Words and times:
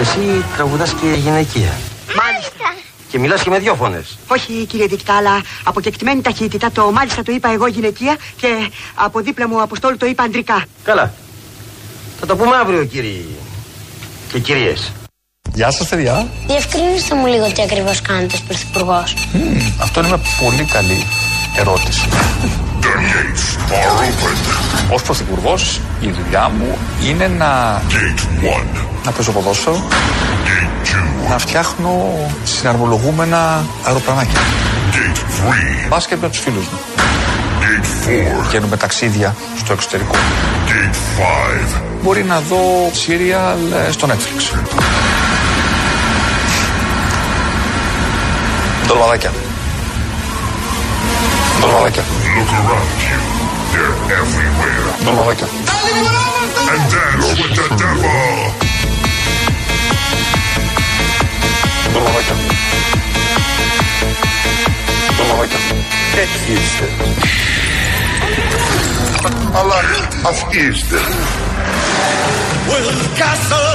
Εσύ 0.00 0.44
τραγουδάς 0.54 0.90
και 0.90 1.06
γυναικεία. 1.06 1.72
Μάλιστα. 2.06 2.74
Και 3.10 3.18
μιλάς 3.18 3.42
και 3.42 3.50
με 3.50 3.58
δυο 3.58 3.74
φωνές. 3.74 4.18
Όχι 4.26 4.52
κύριε 4.52 4.86
Δικτά, 4.86 5.16
αλλά 5.16 5.42
από 5.64 5.80
κεκτημένη 5.80 6.20
ταχύτητα 6.20 6.70
το 6.70 6.92
μάλιστα 6.92 7.22
το 7.22 7.32
είπα 7.32 7.52
εγώ 7.52 7.66
γυναικεία 7.66 8.16
και 8.40 8.70
από 8.94 9.20
δίπλα 9.20 9.48
μου 9.48 9.62
Αποστόλου 9.62 9.96
το 9.96 10.06
είπα 10.06 10.22
αντρικά. 10.22 10.64
Καλά. 10.84 11.12
Θα 12.20 12.26
το 12.26 12.36
πούμε 12.36 12.56
αύριο 12.56 12.84
κύριοι 12.84 13.26
και 14.32 14.38
κυρίες. 14.38 14.92
Γεια 15.54 15.70
σας 15.70 15.88
παιδιά. 15.88 16.28
Διευκρινίστε 16.46 17.14
μου 17.14 17.26
λίγο 17.26 17.52
τι 17.52 17.62
ακριβώς 17.62 18.00
κάνετε 18.00 18.34
ως 18.34 18.42
πρωθυπουργός. 18.42 19.14
Μμμ, 19.32 19.58
αυτό 19.80 20.00
είναι 20.00 20.08
μια 20.08 20.20
πολύ 20.40 20.64
καλή 20.64 21.06
ερώτηση. 21.56 22.08
Ως 24.90 25.02
πρωθυπουργός 25.02 25.80
η 26.00 26.10
δουλειά 26.10 26.48
μου 26.48 26.78
είναι 27.04 27.28
να, 27.28 27.82
να 29.04 29.10
παίζω 29.10 29.32
ποδόσφαιρο, 29.32 29.82
να 31.28 31.38
φτιάχνω 31.38 32.18
συναρμολογούμενα 32.44 33.64
αεροπλανάκια. 33.84 34.40
Μπάσκετ 35.88 36.20
με 36.20 36.28
τους 36.28 36.38
φίλους 36.38 36.64
μου. 36.64 36.78
Γίνουμε 38.50 38.76
ταξίδια 38.76 39.34
στο 39.58 39.72
εξωτερικό. 39.72 40.14
Μπορεί 42.02 42.24
να 42.24 42.40
δω 42.40 42.90
σύριαλ 42.92 43.58
ε, 43.88 43.90
στο 43.90 44.08
Netflix. 44.08 44.58
Ντολμαδάκια. 48.86 49.32
Ντολμαδάκια. 51.60 52.02
Look 52.36 52.52
around 52.52 53.00
you. 53.00 53.20
They're 53.72 53.96
everywhere. 54.20 54.84
Malika. 55.06 55.46
And 56.68 56.82
dance 56.92 57.30
with 57.40 57.54
the 57.56 57.66
devil. 57.80 58.26
Malika. 61.94 62.34
Malika. 65.16 65.58
Het 66.16 66.34
is 66.48 66.70
het. 66.80 66.96
Allah, 69.54 69.84
af 70.22 70.54
is 70.54 70.80
het. 70.80 71.06
Will 72.66 72.92
castle. 73.14 73.65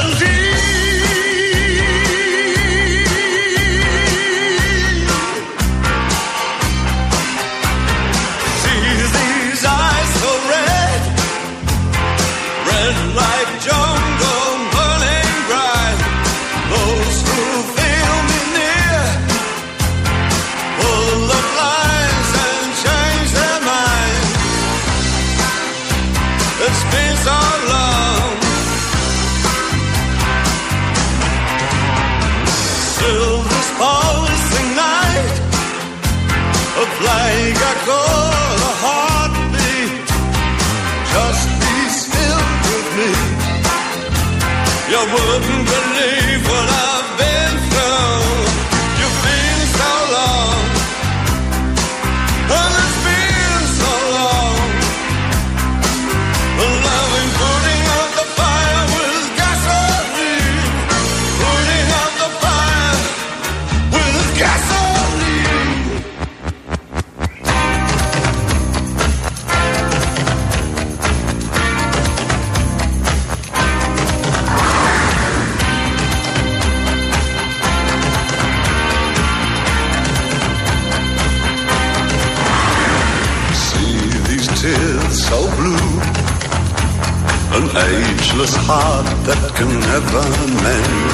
Ageless 87.75 88.55
heart 88.67 89.07
that 89.27 89.41
can 89.57 89.71
never 89.91 90.23
mend. 90.63 91.09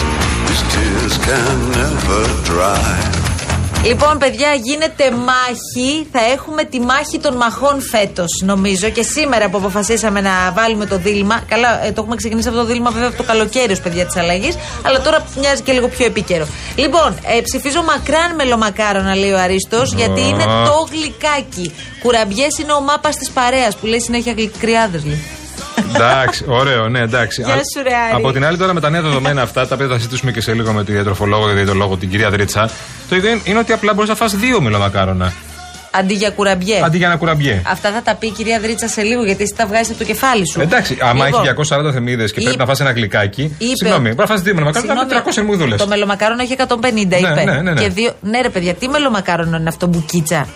These 0.47 0.63
tears 0.73 1.15
can 1.27 1.55
never 1.81 2.21
dry. 2.51 3.27
Λοιπόν, 3.83 4.17
παιδιά, 4.17 4.53
γίνεται 4.53 5.11
μάχη. 5.11 6.07
Θα 6.11 6.19
έχουμε 6.33 6.63
τη 6.63 6.79
μάχη 6.79 7.19
των 7.19 7.35
μαχών 7.35 7.81
φέτος, 7.81 8.41
νομίζω. 8.45 8.89
Και 8.89 9.03
σήμερα 9.03 9.49
που 9.49 9.57
αποφασίσαμε 9.57 10.21
να 10.21 10.51
βάλουμε 10.53 10.85
το 10.85 10.97
δίλημα. 10.97 11.43
Καλά, 11.47 11.85
ε, 11.85 11.91
το 11.91 12.01
έχουμε 12.01 12.15
ξεκινήσει 12.15 12.47
αυτό 12.47 12.59
το 12.59 12.65
δίλημα 12.65 12.89
βέβαια 12.91 13.07
από 13.07 13.17
το 13.17 13.23
καλοκαίρι 13.23 13.71
ως 13.71 13.79
παιδιά 13.79 14.05
της 14.05 14.15
αλλαγής. 14.15 14.55
Αλλά 14.81 15.01
τώρα 15.01 15.25
μοιάζει 15.39 15.61
και 15.61 15.71
λίγο 15.71 15.87
πιο 15.87 16.05
επίκαιρο. 16.05 16.47
Λοιπόν, 16.75 17.17
ε, 17.37 17.41
ψηφίζω 17.41 17.83
μακράν 17.83 18.35
μελομακάρονα, 18.35 19.15
λέει 19.15 19.31
ο 19.31 19.39
Αρίστος, 19.39 19.93
γιατί 19.93 20.21
είναι 20.21 20.43
το 20.43 20.87
γλυκάκι. 20.91 21.71
Κουραμπιές 22.01 22.57
είναι 22.57 22.73
ο 22.73 22.81
μάπας 22.81 23.15
της 23.15 23.29
παρέας 23.29 23.75
που 23.75 23.85
λέει 23.85 23.99
συνέχεια 23.99 24.33
γλυκριάδε, 24.33 25.01
λέει. 25.05 25.36
Εντάξει, 25.95 26.43
ωραίο, 26.47 26.89
ναι, 26.89 26.99
εντάξει. 26.99 27.41
Γεια 27.41 27.53
Α- 27.53 27.57
σου, 27.57 27.83
ρε, 27.83 27.95
Άρη. 27.95 28.13
Από 28.15 28.31
την 28.31 28.45
άλλη, 28.45 28.57
τώρα 28.57 28.73
με 28.73 28.79
τα 28.79 28.89
νέα 28.89 29.01
δεδομένα 29.01 29.41
αυτά, 29.41 29.67
τα 29.67 29.75
οποία 29.75 29.87
θα 29.87 29.95
συζητήσουμε 29.95 30.31
και 30.31 30.41
σε 30.41 30.53
λίγο 30.53 30.73
με 30.73 30.83
τη 30.83 30.91
διατροφολόγο 30.91 31.47
και 31.47 31.53
διαιτολόγο, 31.53 31.97
την 31.97 32.09
κυρία 32.09 32.29
Δρίτσα, 32.29 32.69
το 33.09 33.15
ίδιο 33.15 33.29
είναι- 33.29 33.41
είναι 33.43 33.59
ότι 33.59 33.71
απλά 33.73 33.93
μπορείς 33.93 34.09
να 34.09 34.15
φας 34.15 34.35
δύο 34.35 34.61
μελομακάρονα. 34.61 35.33
Αντί 35.91 36.13
για 36.13 36.29
κουραμπιέ. 36.29 36.81
Αντί 36.83 36.97
για 36.97 37.07
ένα 37.07 37.15
κουραμπιέ. 37.15 37.61
Αυτά 37.67 37.91
θα 37.91 38.01
τα 38.01 38.15
πει 38.15 38.27
η 38.27 38.31
κυρία 38.31 38.59
Δρίτσα 38.59 38.87
σε 38.87 39.01
λίγο, 39.01 39.23
γιατί 39.25 39.43
εσύ 39.43 39.53
τα 39.57 39.65
βγάζεις 39.65 39.89
από 39.89 39.97
το 39.97 40.03
κεφάλι 40.03 40.47
σου. 40.51 40.61
Εντάξει, 40.61 40.97
άμα 41.01 41.25
Λοιπόν, 41.25 41.41
έχει 41.41 41.49
240 41.49 41.91
θεμίδες 41.93 42.31
και 42.31 42.33
πρέπει 42.41 42.49
είπε- 42.49 42.59
να 42.59 42.65
φας 42.65 42.79
ένα 42.79 42.91
γλυκάκι. 42.91 43.41
είπε- 43.57 43.75
Συγγνώμη, 43.75 44.03
πρέπει 44.03 44.19
να 44.19 44.25
φας 44.25 44.41
δύο 44.41 44.53
μελομακάρονα, 44.53 44.93
να 44.93 44.99
Συγγνώμη, 44.99 45.23
300 45.23 45.41
μουδούλε. 45.41 45.75
Το 45.75 45.87
μελομακάρονο 45.87 46.41
έχει 46.41 46.53
150, 46.53 47.19
Ναι, 47.19 47.27
είπε. 47.31 47.43
ναι, 47.43 47.61
ναι, 47.61 47.71
ναι. 47.73 47.81
Και 47.81 47.89
δύο... 47.89 48.11
ναι, 48.21 48.41
ρε 48.41 48.49
παιδιά, 48.49 48.73
τι 48.73 48.87
μελομακάρονο 48.87 49.57
είναι 49.57 49.69
αυτό, 49.69 49.87
μπουκίτσα; 49.87 50.47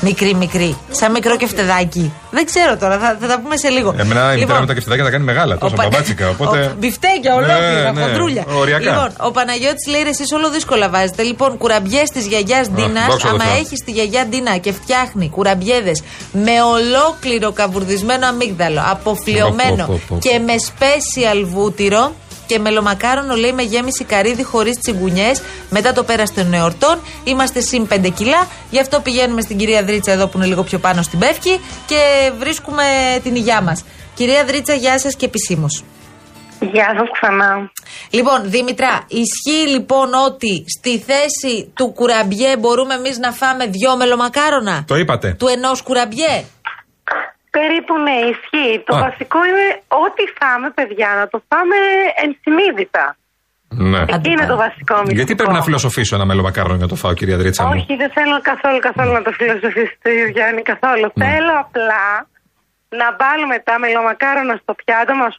Μικρή, 0.00 0.34
μικρή. 0.34 0.76
Σαν 0.90 1.12
μικρό 1.12 1.36
κεφτεδάκι. 1.36 2.12
Δεν 2.30 2.44
ξέρω 2.44 2.76
τώρα, 2.76 2.98
θα, 2.98 3.16
θα 3.20 3.26
τα 3.26 3.40
πούμε 3.40 3.56
σε 3.56 3.68
λίγο. 3.68 3.94
Εμένα 3.98 4.04
η 4.04 4.24
μητέρα 4.24 4.36
Λοιπόν, 4.38 4.60
με 4.60 4.66
τα 4.66 4.74
κεφτεδάκια 4.74 5.04
τα 5.04 5.10
κάνει 5.10 5.24
μεγάλα, 5.24 5.58
τόσο 5.58 5.74
ο 5.74 5.76
Πα- 5.76 5.82
μπαμπάτσικα. 5.88 6.28
Οπότε. 6.38 6.58
Ο- 6.60 6.74
Μπιφτέκια, 6.78 7.34
ολόκληρα, 7.34 7.92
Ναι, 7.92 8.00
ναι, 8.00 8.06
χοντρούλια. 8.06 8.44
οριακά. 8.54 8.90
Λοιπόν, 8.90 9.12
ο 9.20 9.30
Παναγιώτης 9.30 9.86
λέει: 9.90 10.00
Εσείς 10.00 10.32
όλο 10.32 10.50
δύσκολα 10.50 10.88
βάζετε. 10.88 11.22
Λοιπόν, 11.22 11.56
κουραμπιές 11.58 12.10
της 12.10 12.26
γιαγιάς 12.26 12.68
Ντίνας. 12.70 13.06
δόξα 13.10 13.28
τω 13.28 13.34
Άμα 13.34 13.44
Θεώ. 13.44 13.54
έχεις 13.56 13.80
τη 13.84 13.90
γιαγιά 13.90 14.26
Ντίνα 14.26 14.56
και 14.56 14.72
φτιάχνει 14.72 15.28
κουραμπιέδες 15.30 16.02
με 16.32 16.52
ολόκληρο 16.62 17.52
καβουρδισμένο 17.52 18.26
αμύγδαλο, 18.26 18.82
αποφλειωμένο 18.90 19.76
Πω, 19.76 19.92
πω, 19.92 20.00
πω, 20.08 20.14
πω. 20.14 20.18
και 20.18 20.38
με 20.46 20.52
special 20.68 21.42
βούτυρο. 21.44 22.12
Και 22.48 22.58
μελομακάρονο 22.58 23.34
λέει 23.34 23.52
με 23.52 23.62
γέμιση 23.62 24.04
καρύδι 24.04 24.42
χωρίς 24.42 24.78
τσιγκουνιές 24.78 25.42
μετά 25.70 25.92
το 25.92 26.02
πέρας 26.02 26.34
των 26.34 26.52
εορτών. 26.52 27.00
Είμαστε 27.24 27.60
συν 27.60 27.86
5 27.86 28.10
κιλά. 28.14 28.46
Γι' 28.70 28.80
αυτό 28.80 29.00
πηγαίνουμε 29.00 29.40
στην 29.40 29.56
κυρία 29.56 29.82
Δρίτσα 29.82 30.12
εδώ 30.12 30.26
που 30.26 30.38
είναι 30.38 30.46
λίγο 30.46 30.62
πιο 30.62 30.78
πάνω 30.78 31.02
στην 31.02 31.18
Πεύκη 31.18 31.60
και 31.86 32.32
βρίσκουμε 32.38 32.84
την 33.22 33.34
υγειά 33.34 33.60
μας. 33.62 33.84
Κυρία 34.14 34.44
Δρίτσα, 34.44 34.74
γεια 34.74 34.98
σας 34.98 35.16
και 35.16 35.24
επισήμως. 35.24 35.84
Γεια 36.60 36.94
σας 36.98 37.08
ξανά. 37.12 37.70
Λοιπόν, 38.10 38.50
Δήμητρα, 38.50 39.06
ισχύει 39.08 39.68
λοιπόν 39.68 40.14
ότι 40.26 40.64
στη 40.78 40.98
θέση 40.98 41.72
του 41.74 41.92
κουραμπιέ 41.92 42.56
μπορούμε 42.56 42.94
εμείς 42.94 43.18
να 43.18 43.32
φάμε 43.32 43.66
δυο 43.66 43.96
μελομακάρονα; 43.96 44.84
Το 44.86 44.96
είπατε. 44.96 45.34
Του 45.38 45.46
ενός 45.46 45.82
κουραμπιέ; 45.82 46.44
Περίπου 47.58 47.94
ναι, 48.06 48.16
ισχύει. 48.32 48.74
Το 48.88 48.94
Α. 48.96 48.98
βασικό 49.06 49.38
είναι 49.48 49.66
ό,τι 50.04 50.24
φάμε, 50.38 50.68
παιδιά, 50.78 51.08
να 51.20 51.24
το 51.32 51.38
φάμε 51.48 51.76
ενσυνείδητα. 52.24 53.04
Ναι. 53.92 54.00
Εκεί 54.16 54.30
είναι 54.34 54.46
το 54.54 54.58
βασικό 54.64 54.94
μυστικό. 54.98 55.18
Γιατί 55.20 55.32
πρέπει 55.38 55.56
να 55.58 55.62
φιλοσοφήσω 55.66 56.12
ένα 56.18 56.26
μελομακάρονο 56.30 56.76
για 56.80 56.86
να 56.86 56.92
το 56.94 56.98
φάω, 57.02 57.12
κυρία 57.20 57.36
Δρίτσα 57.40 57.62
μου; 57.64 57.72
Όχι, 57.76 57.92
δεν 58.02 58.10
θέλω 58.16 58.36
καθόλου, 58.50 58.78
καθόλου 58.88 59.12
να 59.18 59.22
το 59.26 59.32
φιλοσοφήσετε, 59.38 60.08
Γιάννη, 60.34 60.62
καθόλου. 60.72 61.06
Ναι. 61.14 61.24
Θέλω 61.30 61.54
απλά 61.64 62.06
να 63.00 63.08
βάλουμε 63.22 63.56
τα 63.68 63.74
μελομακάρονα 63.82 64.54
στο 64.62 64.72
πιάτο 64.80 65.12
μας, 65.20 65.32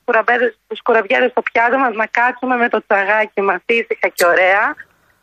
τους 0.68 0.80
κουραμπιάδες 0.86 1.30
στο 1.33 1.42
πιάτο 1.48 1.77
μας, 1.83 1.94
να 2.01 2.07
κάτσουμε 2.19 2.56
με 2.63 2.68
το 2.74 2.80
τσαγάκι 2.88 3.42
μας 3.50 3.62
ήσυχα 3.66 4.07
και 4.16 4.25
ωραία, 4.33 4.63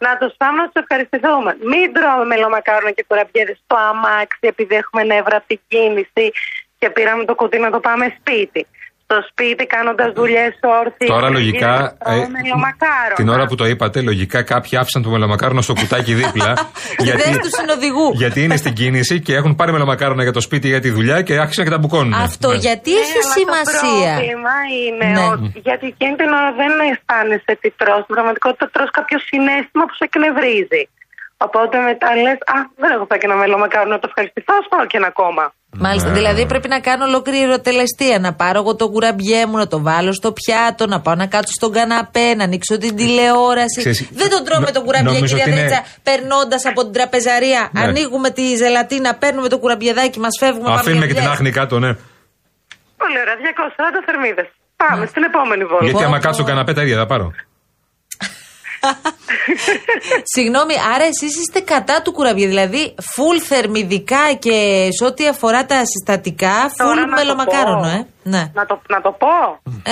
να 0.05 0.11
τους 0.19 0.33
φάμε 0.39 0.59
να 0.63 0.69
τους 0.71 0.79
ευχαριστηθούμε. 0.83 1.51
Μην 1.71 1.87
τρώμε 1.95 2.25
μελομακάρονα 2.33 2.93
και 2.97 3.05
κουραμπιέδες 3.09 3.59
στο 3.65 3.77
αμάξι 3.91 4.45
επειδή 4.53 4.75
έχουμε 4.83 5.03
νεύρα 5.13 5.37
από 5.41 5.47
την 5.53 5.61
κίνηση 5.71 6.27
και 6.79 6.91
πήραμε 6.91 7.25
το 7.25 7.35
κουτί 7.35 7.59
να 7.59 7.71
το 7.71 7.81
πάμε 7.81 8.05
σπίτι. 8.19 8.63
στο 9.09 9.19
σπίτι 9.31 9.65
κάνοντας 9.75 10.11
δουλειές 10.21 10.53
όρθιοι. 10.81 11.07
Τώρα 11.15 11.29
λογικά. 11.39 11.75
ε, 12.07 12.15
ε, 12.21 12.27
την 13.21 13.29
ώρα 13.29 13.45
που 13.47 13.55
το 13.61 13.65
είπατε, 13.73 13.99
λογικά 14.11 14.39
κάποιοι 14.53 14.79
άφησαν 14.81 15.03
το 15.03 15.11
μελομακάρονο 15.15 15.61
στο 15.61 15.75
κουτάκι 15.81 16.13
δίπλα. 16.21 16.51
γιατί, 17.07 17.39
τους 17.45 17.55
συνοδηγού. 17.61 18.07
γιατί 18.23 18.39
είναι 18.45 18.57
στην 18.63 18.73
κίνηση 18.81 19.21
και 19.27 19.33
έχουν 19.35 19.53
πάρει 19.59 19.73
μελομακάρονα 19.73 20.23
για 20.23 20.33
το 20.33 20.41
σπίτι 20.41 20.67
για 20.69 20.81
τη 20.81 20.91
δουλειά 20.91 21.19
και 21.27 21.35
άρχισαν 21.45 21.65
και 21.65 21.71
τα 21.71 21.79
μπουκώνουν. 21.79 22.15
Αυτό 22.15 22.49
Ναι. 22.51 22.57
γιατί 22.67 22.91
Ναι, 22.93 22.99
έχει 23.05 23.19
αλλά 23.23 23.33
σημασία. 23.39 24.15
Το 24.15 24.21
πρόβλημα 24.21 24.55
είναι 24.83 25.07
Ναι. 25.19 25.27
ότι 25.33 25.61
γιατί 25.69 25.85
εκείνη 25.95 26.15
την 26.21 26.31
ώρα 26.41 26.51
δεν 26.61 26.73
αισθάνεσαι 26.89 27.53
τι 27.61 27.71
τρως. 27.81 28.01
Στην 28.05 28.15
πραγματικότητα 28.17 28.67
τρως 28.75 28.91
κάποιο 28.99 29.19
συνέστημα 29.31 29.85
που 29.89 29.95
σε 29.99 30.05
εκνευρίζει. 30.11 30.83
Οπότε 31.47 31.77
μετά 31.89 32.09
λες, 32.25 32.39
Α, 32.55 32.57
δεν 32.83 32.91
έχω 32.95 33.05
φάει 33.09 33.19
και 33.21 33.27
ένα 33.31 33.37
μελομακάρονο 33.43 33.93
να 33.97 34.01
το 34.03 34.07
ευχαριστηθώ, 34.11 34.53
ας 34.61 34.67
πάω 34.73 34.87
και 34.91 34.97
ένα 35.01 35.07
ακόμα. 35.15 35.45
Μάλιστα. 35.87 36.11
Δηλαδή 36.19 36.47
πρέπει 36.53 36.69
να 36.69 36.81
κάνω 36.89 37.05
ολόκληρη 37.05 37.41
ερωτελεστία. 37.49 38.17
Να 38.27 38.31
πάρω 38.41 38.59
εγώ 38.63 38.73
το 38.77 38.87
κουραμπιέ 38.89 39.47
μου, 39.47 39.57
να 39.63 39.67
το 39.67 39.79
βάλω 39.89 40.13
στο 40.21 40.33
πιάτο, 40.39 40.87
να 40.87 40.99
πάω 41.01 41.15
να 41.15 41.27
κάτσω 41.35 41.53
στον 41.61 41.73
καναπέ, 41.73 42.35
να 42.39 42.45
ανοίξω 42.45 42.79
την 42.79 42.97
τηλεόραση. 42.97 43.79
Ξέρεις, 43.85 44.09
Δεν 44.21 44.29
τον 44.35 44.45
τρώμε 44.45 44.67
νο- 44.67 44.73
τον 44.77 44.83
κουραμπιέ, 44.87 45.13
νομίζω 45.13 45.37
κυρία 45.37 45.43
ότι 45.45 45.53
είναι- 45.53 45.61
Δρίτσα, 45.69 45.81
περνώντας 46.09 46.63
από 46.71 46.81
την 46.87 46.93
τραπεζαρία. 46.93 47.61
Ναι. 47.73 47.81
Ανοίγουμε 47.83 48.31
τη 48.31 48.45
ζελατίνα, 48.63 49.15
παίρνουμε 49.15 49.49
το 49.49 49.59
κουραμπιεδάκι 49.59 50.19
μας, 50.25 50.35
φεύγουμε. 50.41 50.65
πάμε 50.69 50.81
Αφήνουμε 50.81 51.05
για 51.05 51.15
και 51.15 51.21
την 51.21 51.23
δουλειά. 51.23 51.37
άχνη 51.37 51.51
κάτω, 51.51 51.75
ναι. 51.85 51.91
Πολύ 53.03 53.17
ωραία, 53.23 53.37
240 53.45 54.01
θερμίδες. 54.07 54.49
Πάμε 54.77 55.07
στην 55.07 55.23
επόμενη 55.23 55.65
βόλτα. 55.65 55.85
Γιατί 55.85 56.05
άμα 56.05 56.17
πω. 56.17 56.23
κάτσω 56.25 56.33
στον 56.41 56.47
καναπέ 56.51 56.73
τα 56.73 56.83
ίδια 56.83 56.97
θα 56.97 57.07
πάρω. 57.07 57.27
Συγγνώμη, 60.35 60.75
άρα 60.95 61.05
εσείς 61.05 61.37
είστε 61.41 61.61
κατά 61.61 62.03
του 62.03 62.13
κουραμπιέ. 62.13 62.47
Δηλαδή, 62.47 62.95
full 62.99 63.41
θερμιδικά 63.49 64.33
και 64.39 64.89
σε 64.99 65.05
ό,τι 65.05 65.29
αφορά 65.29 65.67
τα 65.67 65.83
συστατικά, 65.87 66.73
Τώρα 66.77 66.93
full 66.93 66.97
να 66.97 67.05
το 67.17 67.23
μελομακάρονο, 67.23 67.81
πω. 67.81 67.87
ε. 67.87 68.07
Ναι. 68.33 68.43
Να 68.59 68.65
το, 68.71 68.75
να 68.95 68.99
το 69.07 69.11
πω; 69.23 69.35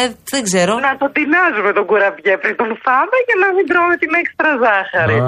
Ε, 0.00 0.04
δεν 0.32 0.42
ξέρω. 0.48 0.72
Να 0.88 0.92
το 1.00 1.06
τεινάζουμε 1.16 1.70
τον 1.78 1.84
κουραμπιέ 1.90 2.34
πριν 2.42 2.54
τον 2.60 2.70
φάμε 2.84 3.16
για 3.28 3.36
να 3.42 3.48
μην 3.54 3.64
τρώμε 3.70 3.94
την 4.02 4.12
έξτρα 4.20 4.50
ζάχαρη. 4.62 5.19
Α, 5.20 5.26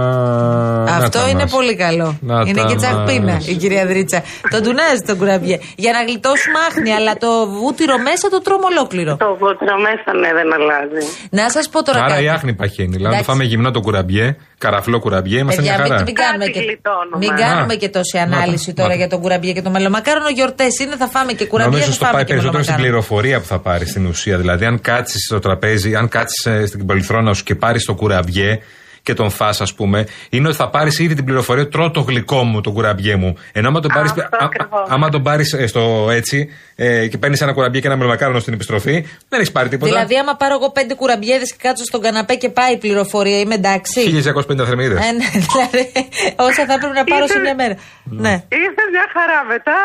να 0.89 0.95
Αυτό 1.01 1.19
τα 1.23 1.29
είναι 1.31 1.47
μας. 1.47 1.55
πολύ 1.57 1.75
καλό. 1.85 2.09
Να 2.31 2.37
είναι 2.49 2.61
τα 2.63 2.67
και 2.71 2.77
τσαχπίνα 2.81 3.33
μας. 3.33 3.47
η 3.53 3.55
κυρία 3.63 3.85
Δρίτσα. 3.91 4.19
τον 4.53 4.61
τουνάζει 4.67 5.01
τον 5.09 5.17
κουραμπιέ. 5.21 5.57
Για 5.85 5.93
να 5.97 6.01
γλιτώσουμε 6.09 6.59
άχνη, 6.69 6.91
αλλά 6.99 7.13
το 7.25 7.31
βούτυρο 7.59 7.97
μέσα 8.09 8.25
το 8.35 8.39
τρώμε 8.47 8.67
ολόκληρο. 8.73 9.13
Το 9.27 9.31
βούτυρο 9.41 9.77
μέσα 9.89 10.09
ναι 10.21 10.31
δεν 10.39 10.49
αλλάζει. 10.57 11.03
Να 11.39 11.45
σας 11.55 11.65
πω 11.73 11.79
τώρα 11.89 11.99
Άρα 12.05 12.09
κάτι. 12.13 12.25
η 12.25 12.29
άχνη 12.37 12.53
παχαίνει. 12.61 12.95
Δηλαδή, 12.99 13.05
αν 13.05 13.13
Εντάξει. 13.13 13.31
φάμε 13.31 13.45
γυμνό 13.51 13.71
το 13.77 13.81
κουραμπιέ, 13.87 14.27
καραφλό 14.65 14.99
κουραμπιέ, 15.05 15.39
είμαστε 15.43 15.63
μια 15.63 15.71
Παιδιά, 15.77 15.85
μην, 15.85 15.93
χαρά. 15.93 16.05
μην 16.09 16.15
κάνουμε, 16.23 16.45
Κάτι 16.47 16.59
και, 16.59 16.65
γλιτώνουμε. 16.67 17.17
μην 17.23 17.33
Α. 17.33 17.37
κάνουμε 17.43 17.75
και 17.83 17.89
τόση 17.97 18.17
ανάλυση 18.27 18.69
να 18.71 18.75
τώρα 18.81 18.89
τα. 18.95 19.01
για 19.01 19.09
τον 19.13 19.21
κουραμπιέ 19.21 19.53
και 19.57 19.63
το 19.67 19.71
μελομακάρονο. 19.77 20.29
Γιορτές 20.39 20.73
είναι, 20.83 20.97
θα 21.03 21.09
φάμε 21.15 21.33
και 21.39 21.47
κουραμπιέ, 21.47 21.71
Νομίζω 21.79 21.91
θα 21.91 21.97
στο 21.99 22.05
φάμε 22.05 22.17
πάει 22.17 22.25
και 22.25 22.33
περισσότερο 22.33 22.63
στην 22.63 22.75
μελομακάρονο. 22.75 22.96
Πληροφορία 22.97 23.41
που 23.41 23.47
θα 23.47 23.59
πάρει 23.59 23.87
στην 23.87 24.07
ουσία. 24.07 24.37
Δηλαδή, 24.39 24.65
αν 24.65 24.81
κάτσεις 24.81 25.25
στο 25.25 25.39
τραπέζι, 25.39 25.95
αν 25.95 26.09
κάτσεις 26.09 26.69
στην 26.69 26.87
πολυθρόνα 26.87 27.35
σου 27.35 27.43
και 27.43 27.55
πάρεις 27.55 27.85
το 27.85 27.95
κουραμπιέ 27.95 28.61
και 29.03 29.15
τον 29.15 29.31
φά, 29.31 29.49
ας 29.49 29.75
πούμε, 29.75 30.07
είναι 30.31 30.49
ότι 30.49 30.57
θα 30.57 30.69
πάρεις 30.71 30.99
ήδη 30.99 31.15
την 31.15 31.25
πληροφορία 31.25 31.63
ότι 31.63 31.73
τρώω 31.73 31.91
το 31.91 32.01
γλυκό 32.01 32.43
μου, 32.45 32.61
το 32.61 32.71
κουραμπιέ 32.71 33.17
μου. 33.17 33.37
Ενώ 33.53 33.69
άμα 33.69 33.81
τον 33.81 33.91
πάρεις 33.95 34.11
Αυτό 34.11 34.37
ακριβώς. 34.41 34.87
άμα 34.89 35.09
τον 35.09 35.23
πάρεις, 35.23 35.53
ε, 35.53 35.67
στο 35.67 36.09
έτσι 36.11 36.49
ε, 36.75 37.07
και 37.09 37.19
παίρνεις 37.19 37.41
ένα 37.41 37.53
κουραμπιέ 37.53 37.81
και 37.81 37.87
ένα 37.87 37.97
μελομακάρονο 37.97 38.39
στην 38.39 38.53
επιστροφή, 38.53 38.93
δεν 39.29 39.41
έχεις 39.41 39.53
πάρει 39.53 39.69
τίποτα. 39.69 39.93
Δηλαδή, 39.93 40.19
άμα 40.19 40.35
πάρω 40.37 40.55
εγώ 40.55 40.71
πέντε 40.71 40.95
κουραμπιέδες 40.95 41.51
και 41.53 41.59
κάτσω 41.63 41.85
στον 41.85 42.01
καναπέ 42.01 42.35
και 42.35 42.49
πάει 42.49 42.73
η 42.73 42.79
πληροφορία, 42.79 43.39
είμαι 43.39 43.55
εντάξει; 43.55 44.01
1250 44.01 44.67
θερμίδες. 44.67 44.99
Ε, 45.07 45.13
ναι, 45.13 45.29
δηλαδή, 45.51 45.83
όσα 46.37 46.63
θα 46.69 46.73
έπρεπε 46.77 46.95
να 47.01 47.05
πάρω 47.05 47.27
σε 47.27 47.39
μια 47.39 47.55
μέρα. 47.55 47.75
Ναι. 48.05 48.33
Ήρθε 48.65 48.83
μια 48.95 49.07
χαρά 49.15 49.45
μετά. 49.49 49.79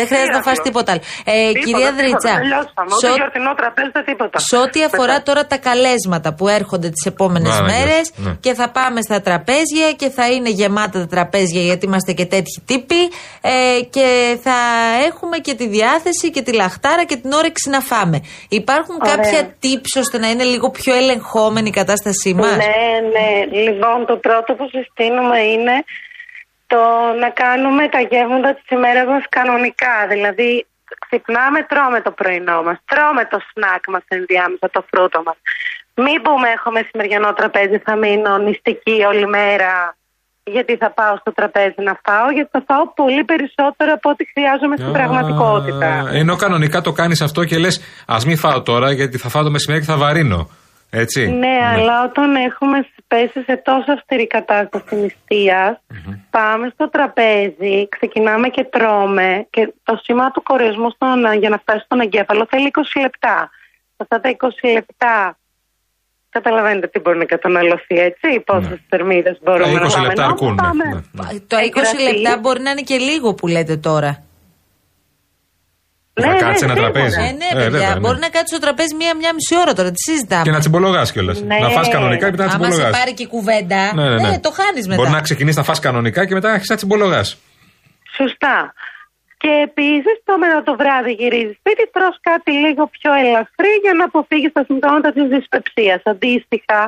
Δεν 0.00 0.06
χρειάζεται 0.10 0.36
να 0.40 0.42
φας 0.48 0.58
τίποτα 0.66 0.90
άλλο. 0.92 1.00
Ε, 1.24 1.32
Τίποτα, 1.32 1.58
κυρία 1.64 1.90
τίποτα, 1.92 1.96
Δρίτσα, 2.00 2.32
τελειώσαμε. 2.40 2.90
σε 3.00 3.06
Ούτε 3.06 3.10
ό- 3.12 3.16
γιορτινό 3.20 3.50
τραπέζι, 3.60 3.88
ούτε 3.88 4.02
τίποτα. 4.10 4.38
σε 4.50 4.56
ό,τι 4.64 4.78
αφορά 4.88 5.16
τώρα 5.28 5.42
τα 5.52 5.56
καλέσματα 5.68 6.28
που 6.36 6.44
έρχονται 6.58 6.88
τις 6.94 7.04
επόμενες 7.12 7.54
Άρα, 7.56 7.64
μέρες 7.72 8.04
ναι. 8.16 8.32
και 8.44 8.52
θα 8.54 8.66
πάμε 8.78 8.98
στα 9.08 9.18
τραπέζια 9.26 9.88
και 10.00 10.08
θα 10.16 10.24
είναι 10.34 10.50
γεμάτα 10.60 10.98
τα 10.98 11.06
τραπέζια 11.06 11.62
γιατί 11.62 11.86
είμαστε 11.86 12.12
και 12.12 12.24
τέτοιοι 12.34 12.62
τύποι 12.66 13.00
ε, 13.40 13.80
και 13.90 14.38
θα 14.42 14.56
έχουμε 15.08 15.36
και 15.38 15.54
τη 15.54 15.66
διάθεση 15.68 16.30
και 16.30 16.42
τη 16.42 16.52
λαχτάρα 16.52 17.04
και 17.04 17.16
την 17.16 17.32
όρεξη 17.32 17.68
να 17.70 17.80
φάμε. 17.80 18.18
Υπάρχουν 18.48 18.96
Ωραία. 19.02 19.14
κάποια 19.14 19.40
tips 19.62 19.92
ώστε 20.02 20.18
να 20.18 20.28
είναι 20.30 20.44
λίγο 20.44 20.70
πιο 20.70 20.94
ελεγχόμενη 20.94 21.68
η 21.68 21.72
κατάστασή 21.72 22.34
μας; 22.34 22.56
Ναι, 22.56 22.64
ναι. 23.14 23.60
Λοιπόν, 23.62 24.06
το 24.06 24.16
πρώτο 24.16 24.54
που 24.54 24.64
συστήνουμε 24.74 25.38
είναι 25.40 25.74
το 26.72 26.82
να 27.22 27.30
κάνουμε 27.42 27.84
τα 27.94 28.00
γεύματα 28.10 28.50
της 28.54 28.66
ημέρας 28.76 29.06
μας 29.12 29.24
κανονικά. 29.36 29.96
Δηλαδή, 30.12 30.50
ξυπνάμε, 31.04 31.60
τρώμε 31.70 32.00
το 32.06 32.12
πρωινό 32.18 32.58
μας, 32.66 32.78
τρώμε 32.90 33.24
το 33.32 33.38
σνακ 33.48 33.82
μας 33.94 34.04
ενδιάμεσα, 34.16 34.66
το 34.76 34.80
φρούτο 34.90 35.18
μας. 35.26 35.38
Μην 36.04 36.18
πούμε 36.24 36.48
έχω 36.56 36.70
μεσημεριανό 36.76 37.30
τραπέζι, 37.38 37.78
θα 37.86 37.94
μείνω 38.02 38.32
νηστική 38.38 38.96
όλη 39.10 39.26
μέρα 39.36 39.72
γιατί 40.54 40.76
θα 40.76 40.90
πάω 40.98 41.16
στο 41.16 41.32
τραπέζι 41.32 41.80
να 41.88 41.94
φάω, 42.04 42.30
γιατί 42.36 42.50
θα 42.52 42.62
φάω 42.68 42.84
πολύ 42.94 43.24
περισσότερο 43.24 43.90
από 43.98 44.10
ό,τι 44.10 44.24
χρειάζομαι 44.32 44.76
στην 44.76 44.92
πραγματικότητα. 44.92 45.86
Α, 45.86 46.16
Ενώ 46.20 46.36
κανονικά 46.36 46.80
το 46.80 46.92
κάνεις 46.92 47.20
αυτό 47.20 47.44
και 47.44 47.58
λες, 47.58 47.80
Α 48.06 48.16
μην 48.26 48.36
φάω 48.36 48.62
τώρα 48.62 48.92
γιατί 48.92 49.18
θα 49.18 49.28
φάω 49.28 49.42
το 49.42 49.50
μεσημέρι 49.50 49.80
και 49.80 49.90
θα 49.92 49.96
βαρύνω. 49.96 50.50
Έτσι. 50.90 51.26
Ναι, 51.26 51.58
αλλά 51.72 52.04
όταν 52.04 52.34
έχουμε 52.34 52.86
πέσει 53.06 53.42
σε 53.46 53.56
τόσο 53.64 53.92
αυστηρή 53.92 54.26
κατάσταση 54.26 54.94
νηστείας, 54.96 55.80
πάμε 56.30 56.70
στο 56.74 56.90
τραπέζι, 56.90 57.88
ξεκινάμε 57.88 58.48
και 58.48 58.64
τρώμε 58.64 59.46
και 59.50 59.72
το 59.82 59.98
σήμα 60.02 60.30
του 60.30 60.42
κορεσμού 60.42 60.90
στον, 60.90 61.38
για 61.38 61.48
να 61.48 61.58
φτάσει 61.58 61.84
στον 61.84 62.00
εγκέφαλο 62.00 62.46
θέλει 62.50 62.70
20 62.72 63.00
λεπτά. 63.00 63.50
Αυτά 63.96 64.20
τα 64.20 64.36
20 64.38 64.72
λεπτά 64.72 65.38
καταλαβαίνετε 66.28 66.86
τι 66.86 66.98
μπορεί 67.00 67.18
να 67.18 67.24
καταναλωθεί, 67.24 67.94
έτσι, 67.98 68.40
πόσες 68.46 68.78
θερμίδες 68.88 69.38
μπορούμε 69.42 69.72
Τα 69.72 69.80
να 69.80 69.86
20 69.86 69.90
φάμε. 69.90 70.06
λεπτά 70.06 70.22
Ενώ 70.22 70.32
αρκούν, 70.32 70.54
ναι, 70.54 70.62
πάμε 70.62 70.84
ναι. 70.84 71.38
Το 71.46 71.56
20 71.56 71.60
εκγραφή. 71.64 72.02
λεπτά 72.02 72.38
μπορεί 72.38 72.60
να 72.60 72.70
είναι 72.70 72.80
και 72.80 72.96
λίγο 72.96 73.34
που 73.34 73.46
λέτε 73.46 73.76
τώρα. 73.76 74.22
Θα 76.20 76.26
Ναι, 76.32 76.38
κάτσει 76.44 76.64
ναι, 76.64 76.72
ένα 76.72 76.74
σίγουρα. 76.74 76.92
τραπέζι. 76.92 77.16
Ε, 77.20 77.30
ναι, 77.40 77.48
Ε, 77.50 77.54
παιδιά, 77.54 77.70
βέβαια, 77.70 77.94
ναι. 77.94 78.00
μπορεί 78.04 78.18
να 78.26 78.30
κάτσει 78.36 78.50
στο 78.54 78.60
τραπέζι 78.64 78.92
μία-μία 79.00 79.30
μισή 79.36 79.54
ώρα 79.62 79.72
τώρα. 79.78 79.90
Τι 79.96 80.00
συζητάμε. 80.08 80.42
Και 80.46 80.54
να 80.56 80.60
τσιμπολογάς 80.62 81.08
κιόλας. 81.12 81.38
Ναι. 81.50 81.58
Να 81.64 81.68
φας 81.76 81.88
κανονικά 81.96 82.24
και 82.30 82.34
μετά 82.36 82.44
να 82.46 82.52
Άμα 82.54 82.64
σε 82.64 82.70
τσιμπολογάς. 82.70 82.98
πάρει 82.98 83.12
και 83.18 83.22
η 83.28 83.30
κουβέντα, 83.34 83.82
Ναι, 83.98 84.04
ναι, 84.12 84.16
ναι. 84.24 84.28
ε, 84.34 84.38
το 84.46 84.50
χάνεις 84.58 84.84
μετά. 84.88 84.98
Μπορεί 85.00 85.12
να 85.18 85.22
ξεκινήσεις 85.28 85.56
να 85.60 85.64
φας 85.68 85.78
κανονικά 85.86 86.20
και 86.26 86.34
μετά 86.38 86.46
αρχίσεις 86.48 86.70
να 86.74 86.76
τσιμπολογάς. 86.80 87.28
Σωστά. 88.18 88.56
Και 89.42 89.50
επίσης 89.68 90.14
το 90.28 90.32
μετά 90.42 90.58
το 90.68 90.72
βράδυ 90.80 91.12
γυρίζεις 91.20 91.56
σπίτι, 91.60 91.84
τρως 91.96 92.16
κάτι 92.30 92.50
λίγο 92.64 92.82
πιο 92.96 93.10
ελαφρύ 93.24 93.72
για 93.84 93.94
να 93.98 94.04
αποφύγεις 94.10 94.52
τα 94.56 94.62
συμπτώματα 94.68 95.08
της 95.16 95.24
δυσπεψίας. 95.32 96.00
Αντίστοιχα, 96.12 96.80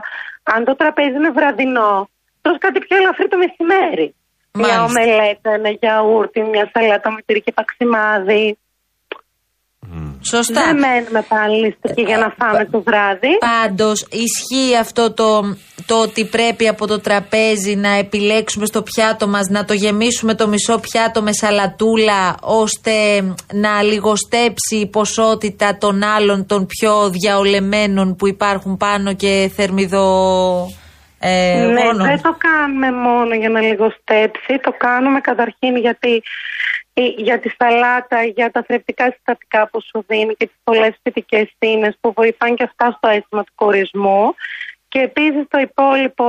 αν 0.55 0.61
το 0.69 0.73
τραπέζι 0.81 1.17
είναι 1.21 1.33
βραδινό, 1.39 1.93
τρως 2.43 2.57
κάτι 2.65 2.79
πιο 2.87 2.95
ελαφρύ 3.01 3.27
το 3.33 3.39
μεσημέρι. 3.45 4.07
Μια 4.61 4.77
Μάλιστα. 4.79 4.85
ομελέτα, 4.89 5.49
ένα 5.59 5.71
γιαούρτι, 5.81 6.41
μια 6.53 6.65
σαλάτα 6.73 7.09
με 7.15 7.21
τυρί 7.27 7.41
και 7.47 7.53
παξιμάδι. 7.59 8.45
Σωστά. 10.31 10.65
Δεν 10.65 10.79
μένουμε 10.79 11.25
πάλι 11.29 11.61
νηστικοί 11.63 12.03
για 12.03 12.19
να 12.19 12.35
φάμε 12.39 12.65
το 12.65 12.83
βράδυ. 12.83 13.29
Πάντως 13.39 14.07
ισχύει 14.11 14.77
αυτό 14.81 15.13
το, 15.13 15.57
το 15.87 16.01
ότι 16.03 16.25
πρέπει 16.25 16.69
από 16.69 16.87
το 16.87 17.01
τραπέζι 17.01 17.75
να 17.77 17.89
επιλέξουμε 17.89 18.67
στο 18.67 18.83
πιάτο 18.83 19.29
μας 19.29 19.49
να 19.51 19.65
το 19.65 19.73
γεμίσουμε 19.75 20.35
το 20.35 20.49
μισό 20.49 20.79
πιάτο 20.79 21.23
με 21.23 21.33
σαλατούλα 21.33 22.35
ώστε 22.41 22.91
να 23.53 23.83
λιγοστέψει 23.83 24.77
η 24.77 24.87
ποσότητα 24.87 25.77
των 25.79 26.03
άλλων 26.03 26.47
των 26.47 26.67
πιο 26.67 27.11
διαολεμένων 27.11 28.17
που 28.17 28.29
υπάρχουν 28.29 28.77
πάνω 28.77 29.15
και 29.15 29.51
θερμιδο. 29.57 30.07
Ε, 31.21 31.67
ναι, 31.73 31.83
γόνων. 31.83 32.07
δεν 32.07 32.23
το 32.23 32.37
κάνουμε 32.39 32.93
μόνο 32.93 33.35
για 33.35 33.49
να 33.49 33.61
λιγοστέψει, 33.61 34.59
το 34.63 34.73
κάνουμε 34.79 35.21
καταρχήν 35.21 35.77
γιατί 35.77 36.09
η- 36.09 36.23
για 37.17 37.41
τη 37.41 37.49
σαλάτα, 37.59 38.23
για 38.23 38.51
τα 38.51 38.65
θρεπτικά 38.67 39.05
συστατικά 39.15 39.69
που 39.71 39.81
σου 39.83 40.05
δίνει 40.09 40.35
και 40.35 40.47
τις 40.47 40.57
πολλές 40.65 40.95
φυτικές 41.03 41.49
ίνες 41.59 41.97
που 42.01 42.13
βοηθάνε 42.13 42.55
και 42.55 42.63
αυτά 42.63 42.91
στο 42.97 43.09
αίσθημα 43.09 43.43
του 43.45 43.53
κορισμού 43.55 44.35
και 44.89 44.99
επίσης 44.99 45.45
το 45.49 45.59
υπόλοιπο 45.59 46.25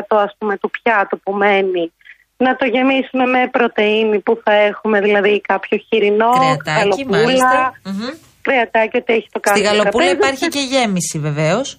ας 0.08 0.34
πούμε 0.38 0.56
του 0.58 0.70
πιάτου 0.70 1.20
που 1.20 1.32
μένει 1.32 1.92
να 2.36 2.56
το 2.56 2.64
γεμίσουμε 2.66 3.24
με 3.26 3.48
πρωτεΐνη 3.50 4.18
που 4.20 4.40
θα 4.44 4.52
έχουμε 4.52 5.00
δηλαδή 5.00 5.40
κάποιο 5.40 5.78
χοιρινό, 5.88 6.30
Κρεατάκι, 6.30 7.02
γαλοπούλα, 7.02 7.18
μάλιστα. 7.24 7.72
Μμμ. 7.84 8.08
κρεατάκι 8.42 8.96
ότι 8.96 9.12
έχει 9.12 9.28
το 9.32 9.40
κάθε 9.40 9.58
Στη 9.58 9.66
γαλοπούλα 9.66 9.90
τραπέζι. 10.04 10.14
υπάρχει 10.16 10.48
και 10.48 10.60
γέμιση 10.60 11.18
βεβαίως. 11.18 11.78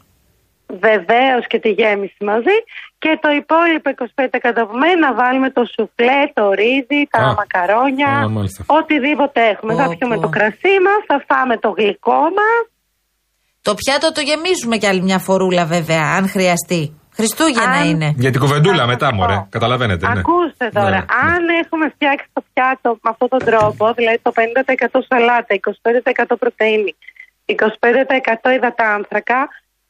Βεβαίως 0.88 1.44
και 1.48 1.60
τη 1.60 1.70
γέμιση 1.70 2.22
μαζί. 2.32 2.58
Και 3.04 3.12
το 3.22 3.30
υπόλοιπο 3.42 3.88
25% 3.90 4.68
που 4.70 4.76
μένει 4.82 5.00
να 5.08 5.14
βάλουμε 5.14 5.50
το 5.58 5.64
σουφλέ, 5.74 6.22
το 6.34 6.52
ρύζι, 6.60 7.02
τα 7.10 7.20
Α. 7.20 7.34
μακαρόνια, 7.42 8.08
Α, 8.08 8.30
μάλιστα. 8.30 8.64
οτιδήποτε 8.80 9.40
έχουμε. 9.54 9.74
Πω, 9.74 9.80
θα 9.82 9.88
πιούμε 9.98 10.16
πω. 10.16 10.22
το 10.22 10.30
κρασί 10.30 10.76
μας, 10.86 11.00
θα 11.10 11.18
φάμε 11.28 11.56
το 11.58 11.70
γλυκό 11.78 12.20
μας. 12.38 12.62
Το 13.62 13.74
πιάτο 13.80 14.12
το 14.12 14.22
γεμίζουμε 14.22 14.78
κι 14.78 14.88
άλλη 14.88 15.02
μια 15.02 15.20
φορούλα 15.20 15.66
βέβαια, 15.66 16.04
αν 16.18 16.30
χρειαστεί. 16.30 16.82
Χριστούγεννα 17.18 17.80
Αν- 17.82 17.90
είναι. 17.90 18.14
Για 18.18 18.32
την 18.32 18.40
κουβεντούλα 18.40 18.78
Θα 18.84 18.86
μετά, 18.94 19.06
σας 19.10 19.18
μωρέ. 19.18 19.34
πω. 19.36 19.48
Καταλαβαίνετε. 19.50 20.08
Ναι. 20.08 20.20
Ακούστε 20.20 20.66
τώρα, 20.74 20.90
Ναι, 20.90 20.96
ναι. 20.98 21.06
αν 21.34 21.42
έχουμε 21.64 21.86
φτιάξει 21.96 22.28
το 22.34 22.42
πιάτο 22.54 22.90
με 23.04 23.10
αυτόν 23.14 23.28
τον 23.34 23.40
τρόπο, 23.50 23.84
δηλαδή 23.94 24.20
το 24.28 24.32
50% 24.32 25.00
σαλάτα, 25.10 25.52
25% 25.56 26.36
πρωτεΐνη 26.40 26.96
25% 27.46 28.50
υδατάνθρακα, 28.58 29.40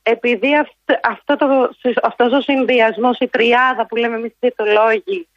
επειδή 0.03 0.55
αυ- 0.55 0.99
αυτό 1.03 1.35
το, 1.35 1.69
αυτός 2.03 2.33
ο 2.33 2.41
συνδυασμός, 2.41 3.17
η 3.19 3.27
τριάδα 3.27 3.85
που 3.85 3.95
λέμε 3.95 4.15
εμείς 4.15 4.31
οι 4.31 4.35
διαιτολόγοι, 4.39 5.27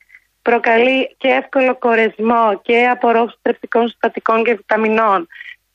προκαλεί 0.43 1.15
και 1.17 1.29
εύκολο 1.29 1.77
κορεσμό 1.79 2.61
και 2.63 2.89
απορρόφηση 2.89 3.39
τρεπτικών 3.43 3.89
συστατικών 3.89 4.45
και 4.45 4.55
βιταμινών. 4.55 5.29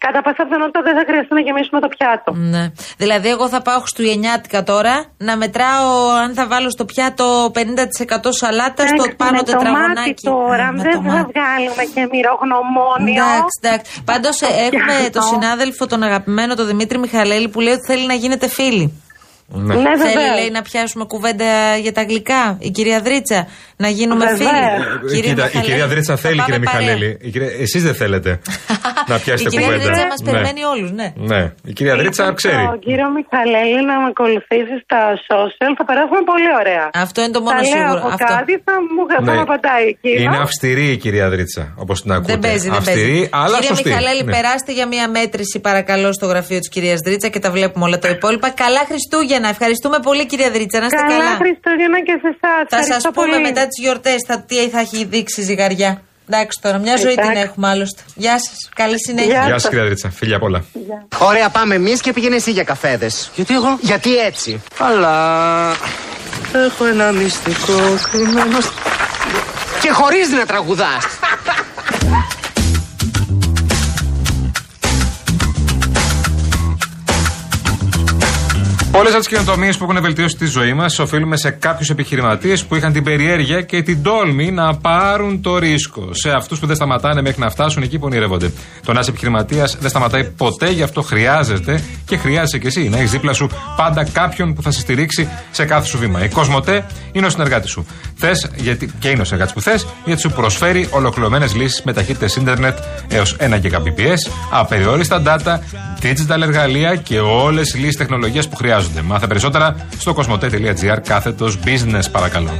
Κατά 0.05 0.21
πάσα 0.25 0.43
πιθανότητα 0.47 0.81
δεν 0.87 0.95
θα 0.97 1.03
χρειαστεί 1.09 1.33
να 1.33 1.41
γεμίσουμε 1.47 1.79
το 1.85 1.89
πιάτο. 1.95 2.31
Ναι. 2.53 2.63
Δηλαδή, 2.97 3.27
εγώ 3.35 3.45
θα 3.53 3.61
πάω 3.61 3.79
Χριστουγεννιάτικα 3.79 4.63
τώρα 4.63 4.95
να 5.17 5.33
μετράω 5.37 5.91
αν 6.23 6.33
θα 6.33 6.47
βάλω 6.47 6.69
στο 6.69 6.85
πιάτο 6.85 7.51
50% 7.55 7.59
σαλάτα, 8.41 8.83
στο 8.87 8.95
Εντάξει, 8.95 9.15
πάνω 9.15 9.31
με 9.31 9.43
το 9.43 9.51
μάτι 9.53 9.63
τετραγωνάκι. 9.63 10.25
τώρα, 10.31 10.65
Α, 10.67 10.71
με 10.71 10.81
δεν 10.83 10.91
το 10.91 11.01
θα 11.01 11.13
μάτι. 11.15 11.31
βγάλουμε 11.33 11.83
και 11.93 12.01
μυρογνωμόνιο. 12.13 13.23
Εντάξει, 13.25 13.55
εντάξει. 13.61 14.01
Πάντως 14.09 14.41
έχουμε 14.41 14.95
πιάτο. 14.97 15.09
τον 15.11 15.21
συνάδελφο, 15.31 15.85
τον 15.87 16.03
αγαπημένο, 16.03 16.55
τον 16.55 16.67
Δημήτρη 16.67 16.97
Μιχαλέλη, 16.97 17.47
που 17.49 17.59
λέει 17.59 17.73
ότι 17.73 17.85
θέλει 17.91 18.05
να 18.05 18.13
γίνετε 18.13 18.47
φίλοι. 18.47 18.85
Ναι. 19.49 19.75
Ναι, 19.75 19.81
Θέλει, 19.97 19.97
βέβαια. 20.13 20.33
λέει, 20.39 20.49
να 20.57 20.61
πιάσουμε 20.61 21.05
κουβέντα 21.05 21.45
για 21.85 21.93
τα 21.93 22.03
γλυκά, 22.03 22.57
η 22.59 22.69
κυρία 22.71 22.99
Δρίτσα, 23.01 23.47
να 23.83 23.87
γίνουμε 23.97 24.25
Βεβαίως. 24.25 24.37
φίλοι. 24.49 24.59
Ε, 24.59 25.15
Κύριε 25.15 25.29
Κοίτα, 25.29 25.43
η 25.43 25.45
Μιχαλέλη, 25.45 25.65
κυρία 25.69 25.87
Δρίτσα 25.87 26.13
θα 26.15 26.19
θέλει, 26.23 26.35
πάμε 26.41 26.49
κύριε 26.51 26.65
παρέα. 26.71 26.81
Μιχαλέλη. 26.87 27.17
Η 27.21 27.29
κυρία- 27.33 27.53
Εσείς 27.65 27.83
δεν 27.83 27.95
θέλετε 28.01 28.31
να 29.11 29.15
πιάσετε 29.23 29.49
Η 29.49 29.51
κυρία 29.53 29.65
κουβέντα. 29.67 29.83
Δρίτσα 29.85 30.05
μας 30.11 30.19
Ναι. 30.21 30.25
περιμένει 30.31 30.61
όλους, 30.73 30.89
ναι. 30.99 31.07
Ναι, 31.31 31.41
η 31.69 31.73
κυρία 31.77 31.95
Δρίτσα 32.01 32.23
Ήθελα 32.23 32.37
ξέρει. 32.41 32.63
Τον 32.73 32.79
κύριο 32.87 33.07
Μιχαλέλη 33.17 33.79
να 33.89 33.95
με 34.01 34.07
ακολουθήσει 34.13 34.75
στα 34.85 35.01
social, 35.29 35.71
θα 35.79 35.83
περάσουμε 35.89 36.21
πολύ 36.31 36.49
ωραία. 36.61 36.85
Αυτό 37.05 37.17
είναι 37.23 37.33
το 37.37 37.41
μόνο 37.45 37.57
θα 37.57 37.63
λέω 37.63 37.71
σίγουρο. 37.75 37.99
από 38.03 38.07
Αυτό. 38.17 38.25
κάτι, 38.35 38.53
θα 38.67 38.75
μου, 38.93 39.01
θα 39.13 39.17
Ναι. 39.25 39.31
μου 39.33 39.41
απαντάει 39.47 39.85
εκείνο. 39.93 40.19
Είναι 40.23 40.39
αυστηρή 40.47 40.87
η 40.95 40.97
κυρία 41.03 41.27
Δρίτσα, 41.33 41.63
όπως 41.83 41.95
την 42.01 42.11
ακούτε. 42.15 42.31
Δεν 42.33 42.39
παίζει, 42.45 42.67
δεν 42.69 42.77
αυστηρή, 42.81 43.11
παίζει. 43.11 43.29
αλλά 43.41 43.55
Κύριε 43.57 43.67
σωστή. 43.71 43.87
Μιχαλέλη, 43.89 44.23
Ναι. 44.23 44.31
περάστε 44.35 44.71
για 44.79 44.87
μια 44.93 45.05
μέτρηση, 45.17 45.57
παρακαλώ, 45.67 46.09
στο 46.17 46.25
γραφείο 46.31 46.59
της 46.63 46.69
κυρίας 46.75 46.99
Δρίτσα 47.05 47.27
και 47.33 47.39
τα 47.45 47.49
βλέπουμε 47.55 47.83
όλα 47.87 47.97
τα 48.03 48.09
υπόλοιπα. 48.15 48.47
Καλά 48.63 48.81
Χριστούγεννα. 48.89 49.35
Ευχαριστούμε 49.43 49.99
πολύ, 49.99 50.25
κυρία 50.25 50.51
Δρίτσα. 50.51 50.79
Να 50.79 50.85
είστε 50.85 50.97
Καλά, 50.97 51.17
καλά. 51.17 51.35
Χριστούγεννα 51.35 51.99
και 52.07 52.15
σε 52.21 52.27
εσάς. 52.27 52.85
Θα 52.87 52.93
σας 52.93 53.11
πούμε 53.13 53.37
μετά 53.37 53.61
τις 53.67 53.77
γιορτές 53.83 54.15
τι 54.47 54.69
θα 54.69 54.79
έχει 54.79 55.05
δείξει 55.05 55.41
η 55.41 55.43
ζυγαριά. 55.43 56.01
Εντάξει 56.29 56.59
τώρα, 56.61 56.77
μια 56.77 56.95
ζωή 56.97 57.13
την 57.13 57.23
Εντάξει. 57.23 57.41
έχουμε 57.41 57.67
άλλωστε. 57.67 58.01
Γεια 58.15 58.39
σας. 58.39 58.69
Καλή 58.75 58.95
συνέχεια. 59.07 59.43
Γεια 59.45 59.59
σας, 59.59 59.69
κυρία 59.69 59.85
Δρίτσα. 59.85 60.09
Φιλιά 60.09 60.39
πολλά. 60.39 60.63
Ωραία, 61.17 61.49
πάμε 61.49 61.75
εμείς 61.75 62.01
και 62.01 62.13
πήγαινε 62.13 62.35
εσύ 62.35 62.51
για 62.51 62.63
καφέδες. 62.63 63.31
Γιατί 63.35 63.53
εγώ; 63.53 63.77
Γιατί 63.81 64.17
έτσι. 64.17 64.61
Αλλά. 64.77 65.71
Έχω 66.53 66.85
ένα 66.85 67.11
μυστικό 67.11 67.97
κρυμμένο. 68.11 68.59
στο- 68.61 68.73
Και 69.81 69.89
χωρίς 69.91 70.29
να 70.29 70.45
τραγουδάς. 70.45 71.05
Πολλέ 78.97 79.09
από 79.09 79.17
τις 79.17 79.27
καινοτομίες 79.27 79.77
που 79.77 79.83
έχουν 79.83 80.01
βελτιώσει 80.01 80.35
τη 80.35 80.45
ζωή 80.45 80.73
μας 80.73 80.99
οφείλουμε 80.99 81.37
σε 81.37 81.49
κάποιους 81.49 81.89
επιχειρηματίες 81.89 82.65
που 82.65 82.75
είχαν 82.75 82.93
την 82.93 83.03
περιέργεια 83.03 83.61
και 83.61 83.81
την 83.81 84.03
τόλμη 84.03 84.51
να 84.51 84.75
πάρουν 84.75 85.41
το 85.41 85.57
ρίσκο. 85.57 86.09
Σε 86.11 86.31
αυτούς 86.31 86.59
που 86.59 86.65
δεν 86.65 86.75
σταματάνε 86.75 87.21
μέχρι 87.21 87.41
να 87.41 87.49
φτάσουν 87.49 87.83
εκεί 87.83 87.99
που 87.99 88.05
ονειρεύονται. 88.05 88.51
Το 88.85 88.93
να 88.93 88.99
είσαι 88.99 89.09
επιχειρηματίας 89.09 89.77
δεν 89.79 89.89
σταματάει 89.89 90.23
ποτέ, 90.23 90.69
γι' 90.69 90.83
αυτό 90.83 91.01
χρειάζεται 91.01 91.83
και 92.05 92.17
χρειάζεσαι 92.17 92.57
κι 92.57 92.67
εσύ 92.67 92.89
να 92.89 92.97
έχεις 92.97 93.11
δίπλα 93.11 93.33
σου 93.33 93.49
πάντα 93.75 94.03
κάποιον 94.03 94.53
που 94.53 94.61
θα 94.61 94.71
σε 94.71 94.79
στηρίξει 94.79 95.29
σε 95.51 95.65
κάθε 95.65 95.87
σου 95.87 95.97
βήμα. 95.97 96.23
Η 96.23 96.29
Κοσμοτέ 96.29 96.85
είναι 97.11 97.25
ο 97.25 97.29
συνεργάτης 97.29 97.71
σου. 97.71 97.85
Θες, 98.15 98.51
γιατί, 98.55 98.91
και 98.99 99.09
είναι 99.09 99.21
ο 99.21 99.25
συνεργάτης 99.25 99.53
που 99.53 99.61
θες, 99.61 99.87
γιατί 100.05 100.21
σου 100.21 100.31
προσφέρει 100.31 100.87
ολοκληρωμένες 100.91 101.55
λύσεις 101.55 101.81
με 101.83 101.93
ταχύτητες 101.93 102.35
ίντερνετ 102.35 102.77
έως 103.07 103.35
1 103.39 103.61
Gbps, 103.61 104.31
απεριόριστα 104.51 105.21
data, 105.25 105.59
digital 106.01 106.41
εργαλεία 106.41 106.95
και 106.95 107.19
όλες 107.19 107.73
οι 107.73 107.77
λύσεις 107.77 107.97
τεχνολογίας 107.97 108.47
που 108.47 108.55
χρειάζονται. 108.55 108.85
Μάθε 109.03 109.27
περισσότερα 109.27 109.75
στο 109.97 110.13
κοσμοτέ.gr 110.13 110.99
κάθετος 111.03 111.59
business 111.65 112.11
παρακαλώ. 112.11 112.51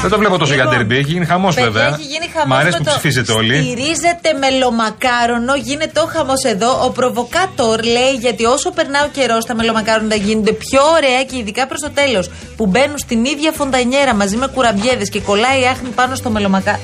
Δεν 0.00 0.10
το 0.10 0.18
βλέπω 0.18 0.38
τόσο 0.38 0.54
για 0.54 0.62
Λοιπόν, 0.62 0.78
ντερμπι, 0.78 0.96
έχει 0.96 1.12
γίνει 1.12 1.24
χαμός 1.24 1.54
Παιδιά, 1.54 1.70
βέβαια. 1.70 1.88
Έχει 1.88 2.02
γίνει 2.02 2.26
χαμός 2.32 2.48
Μ' 2.48 2.60
αρέσει 2.60 2.72
με 2.72 2.78
που 2.78 2.84
το 2.84 2.90
ψηφίζετε 2.90 3.32
όλοι. 3.32 3.56
Στηρίζεται 3.56 4.32
μελομακάρονο, 4.40 5.54
γίνεται 5.54 6.00
ο 6.00 6.06
χαμός 6.06 6.42
εδώ. 6.44 6.84
Ο 6.84 6.90
προβοκάτορ 6.90 7.82
λέει 7.82 8.12
γιατί 8.20 8.44
όσο 8.44 8.70
περνά 8.70 9.04
ο 9.04 9.08
καιρός, 9.12 9.44
τα 9.44 9.54
μελομακάρονα 9.54 10.14
γίνονται 10.14 10.52
πιο 10.52 10.80
ωραία 10.96 11.24
και 11.24 11.36
ειδικά 11.36 11.66
προς 11.66 11.80
το 11.80 11.90
τέλος. 11.90 12.30
Που 12.56 12.66
μπαίνουν 12.66 12.98
στην 12.98 13.24
ίδια 13.24 13.52
φοντανιέρα 13.52 14.14
μαζί 14.14 14.36
με 14.36 14.46
κουραμπιέδες 14.46 15.08
και 15.08 15.20
κολλάει 15.20 15.60
η 15.60 15.66
άχνη 15.66 15.88
πάνω 15.88 16.14
στο 16.14 16.30
μελομακάρονο. 16.30 16.82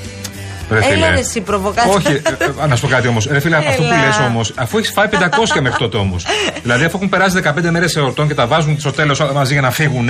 Ρε 0.71 0.81
φίλε. 0.83 0.93
Έλα 0.95 1.09
ρε 1.09 1.19
εσύ 1.19 1.41
προβοκάτορ. 1.41 1.95
Όχι, 1.95 2.07
ε, 2.11 2.43
ε, 2.63 2.67
να 2.67 2.75
σου 2.75 2.81
πω 2.81 2.87
κάτι 2.87 3.07
όμως. 3.07 3.27
Ρε 3.31 3.39
φίλε, 3.39 3.55
αυτό 3.57 3.81
που 3.81 3.83
Έλα. 3.93 4.05
λες 4.05 4.17
όμως, 4.27 4.53
αφού 4.55 4.77
έχεις 4.77 4.91
φάει 4.91 5.07
500 5.07 5.61
μέχρι 5.61 5.77
τότε 5.79 5.97
όμως. 5.97 6.25
δηλαδή, 6.61 6.83
αφού 6.83 6.95
έχουν 6.97 7.09
περάσει 7.09 7.41
15 7.43 7.69
μέρες 7.71 7.95
εορτών 7.95 8.27
και 8.27 8.33
τα 8.33 8.47
βάζουν 8.47 8.79
στο 8.79 8.91
τέλος 8.91 9.19
όλα 9.19 9.33
μαζί 9.33 9.53
για 9.53 9.61
να 9.61 9.71
φύγουν. 9.71 10.09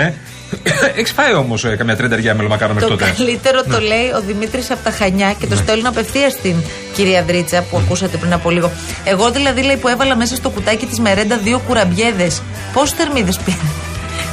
έχεις 0.96 1.12
φάει 1.12 1.34
όμως 1.34 1.66
καμιά 1.78 1.96
τρινταριά 1.96 2.36
μελομακάρο 2.36 2.74
μέχρι 2.74 2.90
Το 2.90 2.96
τότε. 2.98 3.12
καλύτερο 3.18 3.62
το 3.64 3.70
Ναι. 3.80 3.86
λέει 3.88 4.10
ο 4.16 4.22
Δημήτρης 4.28 4.72
από 4.72 4.84
τα 4.84 4.92
Χανιά 4.92 5.34
και 5.40 5.46
το 5.48 5.56
στέλνω 5.56 5.90
απευθείας 5.90 6.32
στην 6.32 6.56
κυρία 6.94 7.24
Δρίτσα 7.24 7.62
που 7.70 7.78
ακούσατε 7.78 8.18
πριν 8.18 8.34
από 8.34 8.50
λίγο. 8.50 8.72
Εγώ 9.04 9.32
δηλαδή 9.32 9.62
λέει 9.62 9.76
που 9.78 9.88
έβαλα 9.88 10.16
μέσα 10.16 10.36
στο 10.36 10.50
κουτάκι 10.50 10.86
της 10.86 11.00
μερέντα 11.00 11.38
δύο 11.38 11.60
κουραμπιέδες. 11.68 12.42
Πόσε 12.74 12.96
θερμίδες 12.98 13.38
πήρε; 13.38 13.58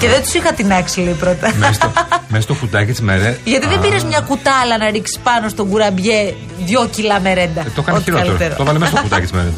Και 0.03 0.09
δεν 0.09 0.23
τους 0.23 0.35
είχα 0.35 0.53
την 0.53 0.73
άξι, 0.73 1.01
λέει 1.01 1.13
πρώτα. 1.13 1.55
Μέσα 1.57 1.73
στο, 1.73 1.93
μέσα 2.29 2.43
στο 2.43 2.55
κουτάκι 2.55 2.91
της 2.91 3.01
μερέ. 3.01 3.39
Γιατί 3.45 3.67
δεν 3.67 3.81
πήρες 3.81 4.05
μια 4.05 4.21
κουτάλα 4.21 4.79
να 4.79 4.91
ρίξεις 4.91 5.19
πάνω 5.19 5.49
στον 5.49 5.69
κουραμπιέ 5.69 6.35
δυο 6.65 6.89
κιλά 6.91 7.21
μερέντα. 7.21 7.61
Ε, 7.61 7.71
το 7.75 7.83
κάνει 7.83 7.97
Ό,τι 7.99 8.05
χειρότερο. 8.05 8.29
καλύτερο. 8.29 8.55
Το 8.57 8.65
βάλε 8.65 8.79
μέσα 8.79 8.93
στο 8.93 9.03
κουτάκι 9.03 9.23
της 9.23 9.33
μερέ. 9.33 9.49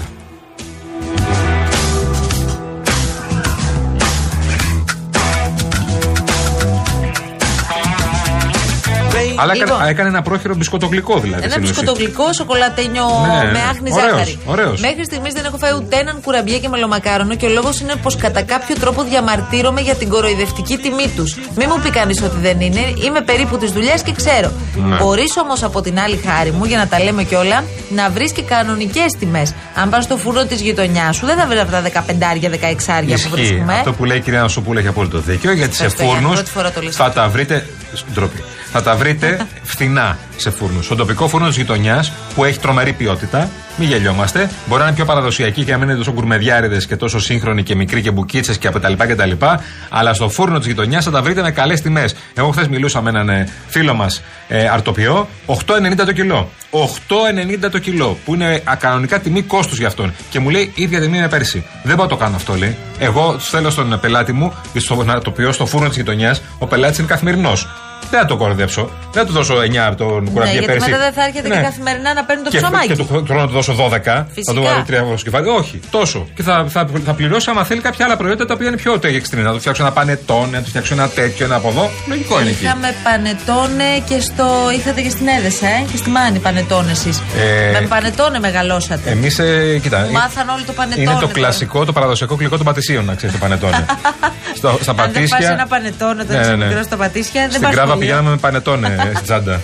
Αλλά 9.45 9.53
έκανε, 9.57 9.71
Λοιπόν. 9.73 9.87
έκανε 9.93 10.09
ένα 10.15 10.23
πρόχειρο 10.29 10.55
μπισκοτογλυκό 10.59 11.15
δηλαδή. 11.25 11.43
Ένα 11.43 11.51
στην 11.53 11.63
ουσία. 11.63 11.75
μπισκοτογλυκό 11.75 12.27
σοκολατένιο 12.33 13.07
Ναι, 13.27 13.51
με 13.57 13.61
άχνη 13.73 13.89
ωραίος, 13.93 14.11
ζάχαρη. 14.11 14.39
ωραίος. 14.55 14.81
Μέχρι 14.81 15.05
στιγμής 15.05 15.33
δεν 15.33 15.45
έχω 15.49 15.57
φάει 15.63 15.73
ούτε 15.79 15.95
έναν 15.97 16.17
κουραμπιέ 16.25 16.59
και 16.59 16.69
μελομακάρονο 16.69 17.35
και 17.41 17.47
ο 17.47 17.53
λόγος 17.59 17.81
είναι 17.81 17.95
πως 18.03 18.17
κατά 18.17 18.43
κάποιο 18.43 18.75
τρόπο 18.83 19.03
διαμαρτύρομαι 19.03 19.81
για 19.81 19.95
την 19.95 20.09
κοροϊδευτική 20.09 20.77
τιμή 20.77 21.09
τους. 21.17 21.31
Μην 21.59 21.67
μου 21.71 21.81
πει 21.83 21.91
κανείς 21.91 22.23
ότι 22.23 22.37
δεν 22.47 22.61
είναι. 22.61 22.81
Είμαι 23.07 23.21
περίπου 23.21 23.59
της 23.59 23.71
δουλειάς 23.73 24.03
και 24.03 24.13
ξέρω. 24.13 24.53
Ναι. 24.89 24.97
Μπορείς 24.97 25.37
όμως 25.37 25.63
από 25.63 25.81
την 25.81 25.99
άλλη 25.99 26.17
χάρη 26.27 26.51
μου, 26.51 26.65
για 26.65 26.79
να 26.79 26.87
τα 26.87 26.99
λέμε 27.03 27.23
κιόλα, 27.25 27.65
να 27.99 28.11
βρεις 28.11 28.33
και 28.33 28.43
κανονικές 28.43 29.13
τιμές. 29.19 29.53
Αν 29.75 29.91
πας 29.91 30.05
στο 30.05 30.17
φούρνο 30.17 30.45
της 30.45 30.61
γειτονιάς 30.61 31.17
σου, 31.17 31.27
δεν 31.27 31.37
θα 31.37 31.47
βρεις 31.47 31.61
αυτά 31.61 31.83
τα 31.83 31.83
15-16 31.83 33.07
που 33.07 33.13
Ισχύει. 33.13 33.29
βρίσκουμε. 33.29 33.73
Αυτό 33.75 33.93
που 33.93 34.05
λέει 34.05 34.17
η 34.17 34.21
κυρία 34.21 34.41
Νασοπούλα 34.41 34.79
έχει 34.79 34.89
απόλυτο 34.89 35.19
δίκιο. 35.19 35.53
Γιατί 35.53 35.75
σε 35.77 35.85
Ευχαριστώ, 35.85 36.15
φούρνους 36.17 36.35
πρώτη 36.35 36.51
φορά 36.51 36.71
το 36.71 36.81
λες. 36.83 36.97
θα 36.97 37.11
τα 37.13 37.29
βρείτε. 37.29 37.67
Ντροπή. 38.15 38.43
Θα 38.77 38.83
τα 38.83 38.97
βρείτε 38.97 39.47
φθηνά 39.63 40.19
σε 40.37 40.51
φούρνους. 40.51 40.85
Στον 40.85 40.97
τοπικό 40.97 41.29
φούρνος 41.29 41.49
της 41.49 41.59
γειτονιάς 41.59 42.13
που 42.35 42.45
έχει 42.45 42.59
τρομερή 42.59 42.93
ποιότητα, 42.93 43.51
μην 43.77 43.89
γελιόμαστε. 43.89 44.51
Μπορεί 44.67 44.81
να 44.81 44.87
είναι 44.87 44.97
πιο 44.97 45.05
παραδοσιακή 45.05 45.65
και 45.65 45.73
να 45.73 45.79
μην 45.79 45.89
είναι 45.89 45.99
τόσο 45.99 46.13
γκουρμεδιάριδες 46.13 46.87
και 46.87 46.97
τόσο 46.97 47.21
σύγχρονοι 47.21 47.63
και 47.63 47.75
μικροί 47.75 48.03
και 48.03 48.11
μπουκίτσες 48.11 48.59
και 48.59 48.67
από 48.67 48.81
τα 48.81 48.89
λοιπά 48.89 49.07
και 49.07 49.15
τα 49.15 49.27
λοιπά. 49.27 49.61
Αλλά 49.89 50.15
στο 50.15 50.29
φούρνο 50.29 50.59
της 50.59 50.67
γειτονιάς 50.67 51.05
θα 51.05 51.11
τα 51.11 51.23
βρείτε 51.23 51.43
με 51.43 51.51
καλές 51.51 51.81
τιμές. 51.81 52.15
Εγώ 52.35 52.51
χθες 52.51 52.69
μιλούσα 52.69 53.03
με 53.03 53.11
έναν 53.11 53.29
ε, 53.29 53.49
φίλο 53.67 53.95
μας 53.95 54.23
ε, 54.49 54.69
αρτοπιό, 54.69 55.29
8,90 55.47 55.57
το 55.97 56.13
κιλό. 56.13 56.51
8,90 56.71 57.71
το 57.71 57.79
κιλό, 57.79 58.19
που 58.25 58.35
είναι 58.35 58.63
ακανονικά 58.65 59.21
τιμή 59.21 59.43
κόστους 59.43 59.79
για 59.79 59.87
αυτόν. 59.87 60.15
Και 60.31 60.39
μου 60.39 60.51
λέει 60.51 60.73
ίδια 60.75 61.01
τιμή 61.01 61.19
με 61.19 61.29
πέρσι. 61.29 61.65
Δεν 61.83 61.97
μπορώ 61.97 62.09
να 62.09 62.17
το 62.17 62.17
κάνω 62.17 62.37
αυτό, 62.37 62.55
λέει. 62.55 62.77
Εγώ 62.99 63.33
του 63.33 63.45
θέλω 63.45 63.71
στον 63.71 63.99
πελάτη 64.01 64.33
μου, 64.33 64.53
στο 64.77 65.05
αρτοπιό, 65.09 65.53
στο 65.53 65.67
φούρνο 65.67 65.89
της 65.89 65.97
γειτονιάς, 65.97 66.43
ο 66.59 66.67
πελάτης 66.67 66.99
είναι 66.99 67.07
καθημερινός. 67.07 67.69
Δεν 68.11 68.21
θα 68.21 68.27
το 68.27 68.37
κοροϊδέψω. 68.37 68.91
Δεν 69.13 69.23
θα 69.23 69.29
του 69.29 69.33
δώσω 69.33 69.55
9 69.55 69.77
από 69.77 69.97
τον 69.97 70.23
Ναι, 70.25 70.31
κουραμπιέ 70.31 70.53
γιατί 70.53 70.67
πέρσι. 70.67 70.91
μετά 70.91 71.03
δεν 71.03 71.13
θα 71.13 71.23
έρχεται 71.25 71.49
Ναι. 71.49 71.55
και 71.55 71.61
καθημερινά 71.61 72.15
να 72.15 72.25
παίρνει 72.25 72.43
το 72.43 72.51
Και, 72.51 72.59
ψωμάκι. 72.59 72.87
και 72.87 72.97
του 72.97 73.07
χρόνου 73.29 73.41
να 73.41 73.47
του 73.47 73.53
δώσω 73.53 73.73
12, 73.73 74.01
θα 74.05 74.27
Φυσικά. 74.35 74.53
του 74.55 74.63
βάλω 74.63 74.83
3 74.89 74.93
ευρώ 74.93 75.17
στο 75.17 75.31
κεφάλι. 75.31 75.49
Όχι, 75.49 75.81
τόσο. 75.91 76.27
Και 76.35 76.43
θα, 76.43 76.67
θα, 76.69 76.89
θα 77.05 77.13
πληρώσει 77.15 77.51
άμα 77.51 77.65
θέλει 77.65 77.81
κάποια 77.81 78.05
άλλα 78.07 78.17
προϊόντα 78.17 78.45
τα 78.47 78.55
οποία 78.55 78.67
είναι 78.69 78.77
πιο 78.77 78.99
τέγεξτρινά. 78.99 79.47
Να 79.49 79.53
του 79.55 79.61
φτιάξω 79.61 79.83
ένα 79.83 79.93
πανετόν, 79.93 80.49
να 80.53 80.63
του 80.63 80.69
φτιάξω 80.69 80.95
ένα 80.95 81.09
τέτοιο, 81.09 81.45
ένα 81.45 81.55
από 81.55 81.69
εδώ. 81.69 81.91
Λογικό 82.09 82.41
είναι 82.41 82.51
εκεί. 82.51 82.65
Είχαμε 82.65 82.95
πανετόνε 83.05 83.89
και 84.09 84.21
στο. 84.21 84.47
Είχατε 84.79 85.01
και 85.01 85.11
στην 85.11 85.27
Έδεσα, 85.39 85.67
ε; 85.67 85.85
Και 85.91 85.97
στη 85.97 86.11
Μάνη 86.11 86.39
πανετόνε 86.39 86.91
εσείς. 86.91 87.19
Ε, 87.19 87.81
Με 87.81 87.87
πανετόνε 87.87 88.39
μεγαλώσατε. 88.39 89.11
Εμείς, 89.11 89.39
ε, 89.39 89.79
κοιτά. 89.83 89.99
Μου 89.99 90.13
μάθαν 90.13 90.49
όλοι 90.49 90.65
το 90.65 90.73
πανετόνε. 90.73 91.03
Είναι 91.03 91.13
το 91.13 91.21
τώρα. 91.21 91.33
κλασικό, 91.33 91.85
το 91.85 91.93
παραδοσιακό 91.93 92.35
γλυκό 92.35 92.57
των 92.57 92.67
πατησίων, 92.67 93.05
να 93.05 93.15
ξέρεις 93.15 93.35
το 93.35 93.41
πανετόνε. 93.41 93.85
Στο, 94.59 94.79
στα 94.81 94.91
Αν 94.91 94.97
δεν 94.97 95.07
πατήσια. 95.07 95.37
πας 95.39 95.49
ένα 95.49 95.67
πανετόνε 95.67 96.25
τώρα 96.25 96.39
Ναι, 96.39 96.45
σε 96.45 96.55
ναι. 96.55 96.67
μικρό 96.67 96.83
στα 96.83 96.97
πατήσια, 96.97 97.41
δεν 97.41 97.51
Στην 97.51 97.63
πας 97.95 98.07
κράβα 98.09 98.15
σχολείο. 98.15 98.15
πηγαίναμε 98.15 98.31
με 98.31 98.37
πανετόνε 98.37 98.87
ε, 98.87 99.11
στην 99.15 99.23
τσάντα. 99.25 99.61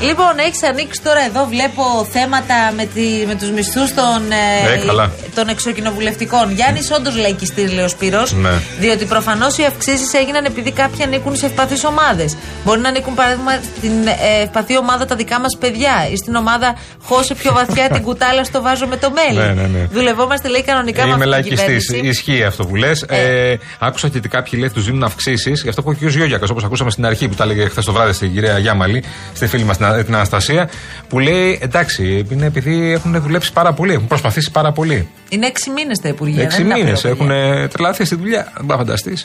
Λοιπόν, 0.00 0.38
έχεις 0.38 0.62
ανοίξει 0.62 1.00
τώρα 1.02 1.20
εδώ, 1.20 1.44
βλέπω 1.44 2.06
θέματα 2.12 2.72
με, 2.76 2.84
τη, 2.84 3.24
με 3.26 3.34
τους 3.34 3.50
μισθούς 3.50 3.94
των, 3.94 4.32
ε, 4.32 4.72
Ε, 4.72 4.86
καλά. 4.86 5.12
Των 5.38 5.48
εξοκοινοβουλευτικών. 5.48 6.50
Γιάννης, 6.52 6.90
όντως 6.90 7.16
λαϊκιστή, 7.16 7.62
λέει 7.68 7.84
ο 7.84 7.88
Σπύρος, 7.88 8.32
Ναι. 8.32 8.50
Διότι 8.80 9.04
προφανώς 9.04 9.58
οι 9.58 9.64
αυξήσεις 9.64 10.12
έγιναν 10.12 10.44
επειδή 10.44 10.70
κάποιοι 10.72 11.02
ανήκουν 11.02 11.36
σε 11.36 11.46
ευπαθείς 11.46 11.84
ομάδες. 11.84 12.36
Μπορεί 12.64 12.80
να 12.80 12.88
ανήκουν, 12.88 13.14
παράδειγμα, 13.14 13.52
στην 13.76 14.06
ε, 14.06 14.42
ευπαθή 14.42 14.78
ομάδα 14.78 15.04
τα 15.06 15.16
δικά 15.16 15.40
μας 15.40 15.56
παιδιά 15.60 16.08
ή 16.12 16.16
στην 16.16 16.34
ομάδα 16.34 16.74
χώσε 17.02 17.34
πιο 17.34 17.52
βαθιά 17.52 17.88
την 17.88 18.02
κουτάλα 18.02 18.44
στο 18.44 18.62
βάζο 18.62 18.86
με 18.86 18.96
το 18.96 19.10
μέλι. 19.10 19.46
Ναι, 19.46 19.52
ναι, 19.62 19.66
ναι. 19.78 19.86
Δουλευόμαστε, 19.92 20.48
λέει, 20.48 20.62
κανονικά 20.62 21.06
με 21.06 21.12
Είμαι 21.12 21.14
αυτή 21.14 21.24
την 21.24 21.30
λαϊκιστής. 21.30 21.86
κυβέρνηση. 21.86 22.08
Ισχύει 22.08 22.42
αυτό 22.44 22.66
που 22.66 22.76
λες. 22.76 23.02
Ε, 23.02 23.54
άκουσα 23.78 24.08
και 24.08 24.18
ότι 24.18 24.28
κάποιοι 24.28 24.58
λέει 24.60 24.70
τους 24.70 24.84
δίνουν 24.84 25.02
αυξήσεις. 25.02 25.62
Γι' 25.62 25.68
αυτό 25.68 25.82
που 25.82 25.90
έχει 25.90 26.04
ο 26.04 26.08
κ. 26.08 26.12
Γιώργιακα, 26.12 26.46
όπως 26.50 26.64
ακούσαμε 26.64 26.90
στην 26.90 27.06
αρχή 27.06 27.28
που 27.28 27.34
τα 27.34 27.44
έλεγε 27.44 27.68
χθες 27.68 27.84
το 27.84 27.92
βράδυ 27.92 28.12
στην 28.12 28.32
κυρία 28.32 28.58
Γιάμαλη, 28.58 29.04
στη 29.34 29.46
φίλη 29.46 29.64
μας 29.64 29.76
την 29.76 30.14
Αναστασία, 30.14 30.68
που 31.08 31.18
λέει 31.18 31.58
εντάξει, 31.62 32.26
είναι 32.30 32.46
επειδή 32.46 32.92
έχουν 32.92 33.20
δουλέψει 33.20 33.52
πάρα 33.52 33.72
πολύ, 33.72 33.92
έχουν 33.92 34.06
προσπαθήσει 34.06 34.50
πάρα 34.50 34.72
πολύ. 34.72 35.08
Είναι 35.28 35.46
έξι 35.46 35.70
μήνες 35.70 35.98
τα 35.98 36.08
Υπουργεία. 36.08 36.42
Έξι 36.42 36.56
δεν 36.62 36.66
είναι 36.66 36.84
μήνες 36.84 36.98
απλό, 36.98 37.10
έχουν 37.10 37.26
παιδιά. 37.26 37.68
τρελαθεί 37.68 38.04
στη 38.04 38.14
δουλειά. 38.14 38.52
Δεν 38.56 38.64
μπορεί 38.64 38.78
να 38.78 38.84
φανταστεί. 38.84 39.16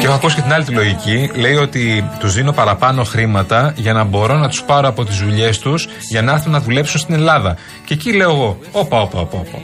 Και 0.00 0.06
έχω 0.06 0.14
ακούσει 0.14 0.34
και 0.34 0.40
την 0.40 0.52
άλλη 0.52 0.64
τη 0.64 0.72
λογική. 0.72 1.30
Λέει 1.34 1.54
ότι 1.54 2.10
τους 2.18 2.34
δίνω 2.34 2.52
παραπάνω 2.52 3.04
χρήματα 3.04 3.72
για 3.76 3.92
να 3.92 4.04
μπορώ 4.04 4.36
να 4.36 4.48
τους 4.48 4.62
πάρω 4.62 4.88
από 4.88 5.04
τις 5.04 5.18
δουλειές 5.18 5.58
τους 5.58 5.88
για 6.10 6.22
να 6.22 6.32
έρθουν 6.32 6.52
να 6.52 6.60
δουλέψουν 6.60 7.00
στην 7.00 7.14
Ελλάδα. 7.14 7.56
Και 7.84 7.94
εκεί 7.94 8.12
λέω 8.12 8.30
εγώ, 8.30 8.58
όπα, 8.72 9.00
όπα, 9.00 9.20
όπα, 9.20 9.38
όπα. 9.38 9.58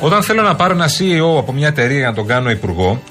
Όταν 0.00 0.22
θέλω 0.22 0.42
να 0.42 0.54
πάρω 0.54 0.72
ένα 0.72 0.88
CEO 0.88 1.38
από 1.38 1.52
μια 1.52 1.66
εταιρεία 1.66 1.98
για 1.98 2.08
να 2.08 2.14
τον 2.14 2.26
κάνω 2.26 2.50
υπουργό, 2.50 3.02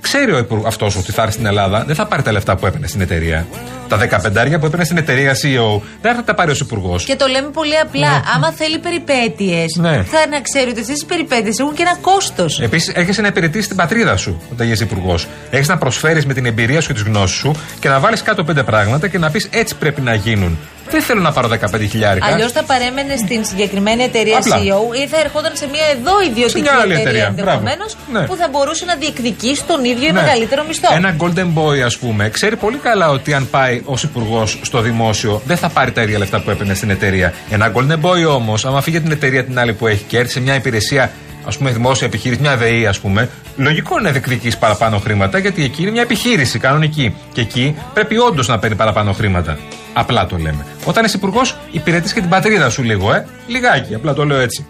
ξέρει 0.00 0.32
ο 0.32 0.62
αυτός 0.66 0.96
ότι 0.96 1.12
θα 1.12 1.22
έρθει 1.22 1.32
στην 1.34 1.46
Ελλάδα, 1.46 1.84
δεν 1.86 1.94
θα 1.94 2.06
πάρει 2.06 2.22
τα 2.22 2.32
λεφτά 2.32 2.56
που 2.56 2.66
έπαιρνε 2.66 2.86
στην 2.86 3.00
εταιρεία. 3.00 3.46
Τα 3.88 3.98
15 3.98 4.58
που 4.60 4.66
έπαιρνε 4.66 4.84
στην 4.84 4.96
εταιρεία 4.96 5.32
CEO, 5.32 5.80
δεν 6.02 6.14
θα 6.14 6.24
τα 6.24 6.34
πάρει 6.34 6.50
ως 6.50 6.60
υπουργός. 6.60 7.04
Και 7.04 7.16
το 7.16 7.26
λέμε 7.26 7.48
πολύ 7.48 7.78
απλά. 7.78 8.22
Άμα 8.34 8.52
θέλει 8.52 8.78
περιπέτειες, 8.78 9.76
Ναι. 9.76 10.02
θα 10.02 10.26
να 10.30 10.40
ξέρει 10.40 10.70
ότι 10.70 10.80
αυτέ 10.80 10.92
οι 10.92 11.04
περιπέτειες 11.06 11.58
έχουν 11.58 11.74
και 11.74 11.82
ένα 11.82 11.96
κόστος. 12.00 12.60
Επίσης, 12.60 12.92
έχεις 12.94 13.18
να 13.18 13.26
υπηρετήσει 13.26 13.68
την 13.68 13.76
πατρίδα 13.76 14.16
σου 14.16 14.40
όταν 14.52 14.64
γίνεσαι 14.66 14.84
υπουργός. 14.84 15.26
Έχεις 15.50 15.68
να 15.68 15.78
προσφέρεις 15.78 16.26
με 16.26 16.34
την 16.34 16.46
εμπειρία 16.46 16.80
σου 16.80 16.86
και 16.86 16.92
τις 16.94 17.02
γνώσεις 17.02 17.36
σου 17.38 17.54
και 17.80 17.88
να 17.88 17.98
βάλεις 18.00 18.22
κάτω 18.22 18.44
πέντε 18.44 18.62
πράγματα 18.62 19.08
και 19.08 19.18
να 19.18 19.30
πεις 19.30 19.48
έτσι 19.50 19.74
πρέπει 19.76 20.00
να 20.00 20.14
γίνουν. 20.14 20.58
Δεν 20.90 21.02
θέλω 21.02 21.20
να 21.20 21.32
πάρω 21.32 21.48
15 21.48 21.56
χιλιάρικα; 21.90 22.26
Αλλιώς 22.26 22.52
θα 22.52 22.62
παρέμενε 22.64 23.16
στην 23.16 23.44
συγκεκριμένη 23.44 24.02
εταιρεία 24.02 24.36
Απλά. 24.38 24.56
CEO 24.56 24.96
ή 25.02 25.06
θα 25.06 25.18
ερχόταν 25.24 25.52
σε 25.56 25.66
μια 25.66 25.84
εδώ 25.96 26.20
ιδιωτική 26.28 26.50
Σε 26.56 26.60
μια 26.60 26.72
άλλη 26.82 26.92
εταιρεία 26.92 27.10
εταιρεία. 27.10 27.26
ενδεχομένως 27.38 27.96
Μπράβο. 28.08 28.20
Ναι. 28.20 28.26
που 28.26 28.36
θα 28.36 28.48
μπορούσε 28.50 28.84
να 28.84 28.94
διεκδικήσει 28.94 29.64
τον 29.64 29.84
ίδιο 29.84 30.08
ή 30.08 30.12
Ναι. 30.12 30.20
μεγαλύτερο 30.20 30.64
μισθό. 30.68 30.88
Ένα 30.94 31.16
golden 31.22 31.48
boy, 31.58 31.78
ας 31.84 31.96
πούμε, 31.98 32.28
ξέρει 32.28 32.56
πολύ 32.56 32.76
καλά 32.76 33.08
ότι 33.10 33.34
αν 33.34 33.50
πάει 33.50 33.82
ως 33.84 34.02
υπουργός 34.02 34.58
στο 34.62 34.80
δημόσιο, 34.80 35.42
δεν 35.46 35.56
θα 35.56 35.68
πάρει 35.68 35.92
τα 35.92 36.02
ίδια 36.02 36.18
λεφτά 36.18 36.40
που 36.40 36.50
έπαιρνε 36.50 36.74
στην 36.74 36.90
εταιρεία. 36.90 37.32
Ένα 37.50 37.72
golden 37.74 38.00
boy 38.06 38.34
όμως, 38.34 38.64
άμα 38.64 38.80
φύγει 38.80 38.96
από 38.96 39.06
την 39.06 39.14
εταιρεία 39.16 39.44
την 39.44 39.58
άλλη 39.58 39.72
που 39.72 39.86
έχει 39.86 40.02
και 40.06 40.18
έρθει 40.18 40.32
σε 40.32 40.40
μια 40.40 40.54
υπηρεσία, 40.54 41.10
ας 41.46 41.56
πούμε, 41.56 41.70
δημόσια 41.70 42.06
επιχείρηση, 42.06 42.40
μια 42.40 42.56
ΔΕΗ, 42.56 42.86
ας 42.86 42.98
πούμε, 42.98 43.28
λογικό 43.56 43.92
είναι 43.98 44.02
να 44.06 44.10
διεκδικήσει 44.10 44.58
παραπάνω 44.58 44.98
χρήματα, 44.98 45.38
γιατί 45.38 45.64
εκεί 45.64 45.82
είναι 45.82 45.90
μια 45.90 46.02
επιχείρηση 46.02 46.58
κανονική. 46.58 47.14
Και 47.32 47.40
εκεί 47.40 47.74
πρέπει 47.94 48.18
όντως 48.18 48.48
να 48.48 48.58
παίρνει 48.58 48.76
παραπάνω 48.76 49.12
χρήματα. 49.12 49.58
Απλά 49.92 50.26
το 50.26 50.36
λέμε. 50.36 50.66
Όταν 50.84 51.04
είσαι 51.04 51.16
υπουργός, 51.16 51.56
υπηρετείς 51.70 52.12
και 52.12 52.20
την 52.20 52.28
πατρίδα 52.28 52.70
σου 52.70 52.82
λίγο, 52.82 53.12
ε. 53.12 53.26
Λιγάκι, 53.46 53.94
απλά 53.94 54.14
το 54.14 54.24
λέω 54.24 54.38
έτσι. 54.38 54.66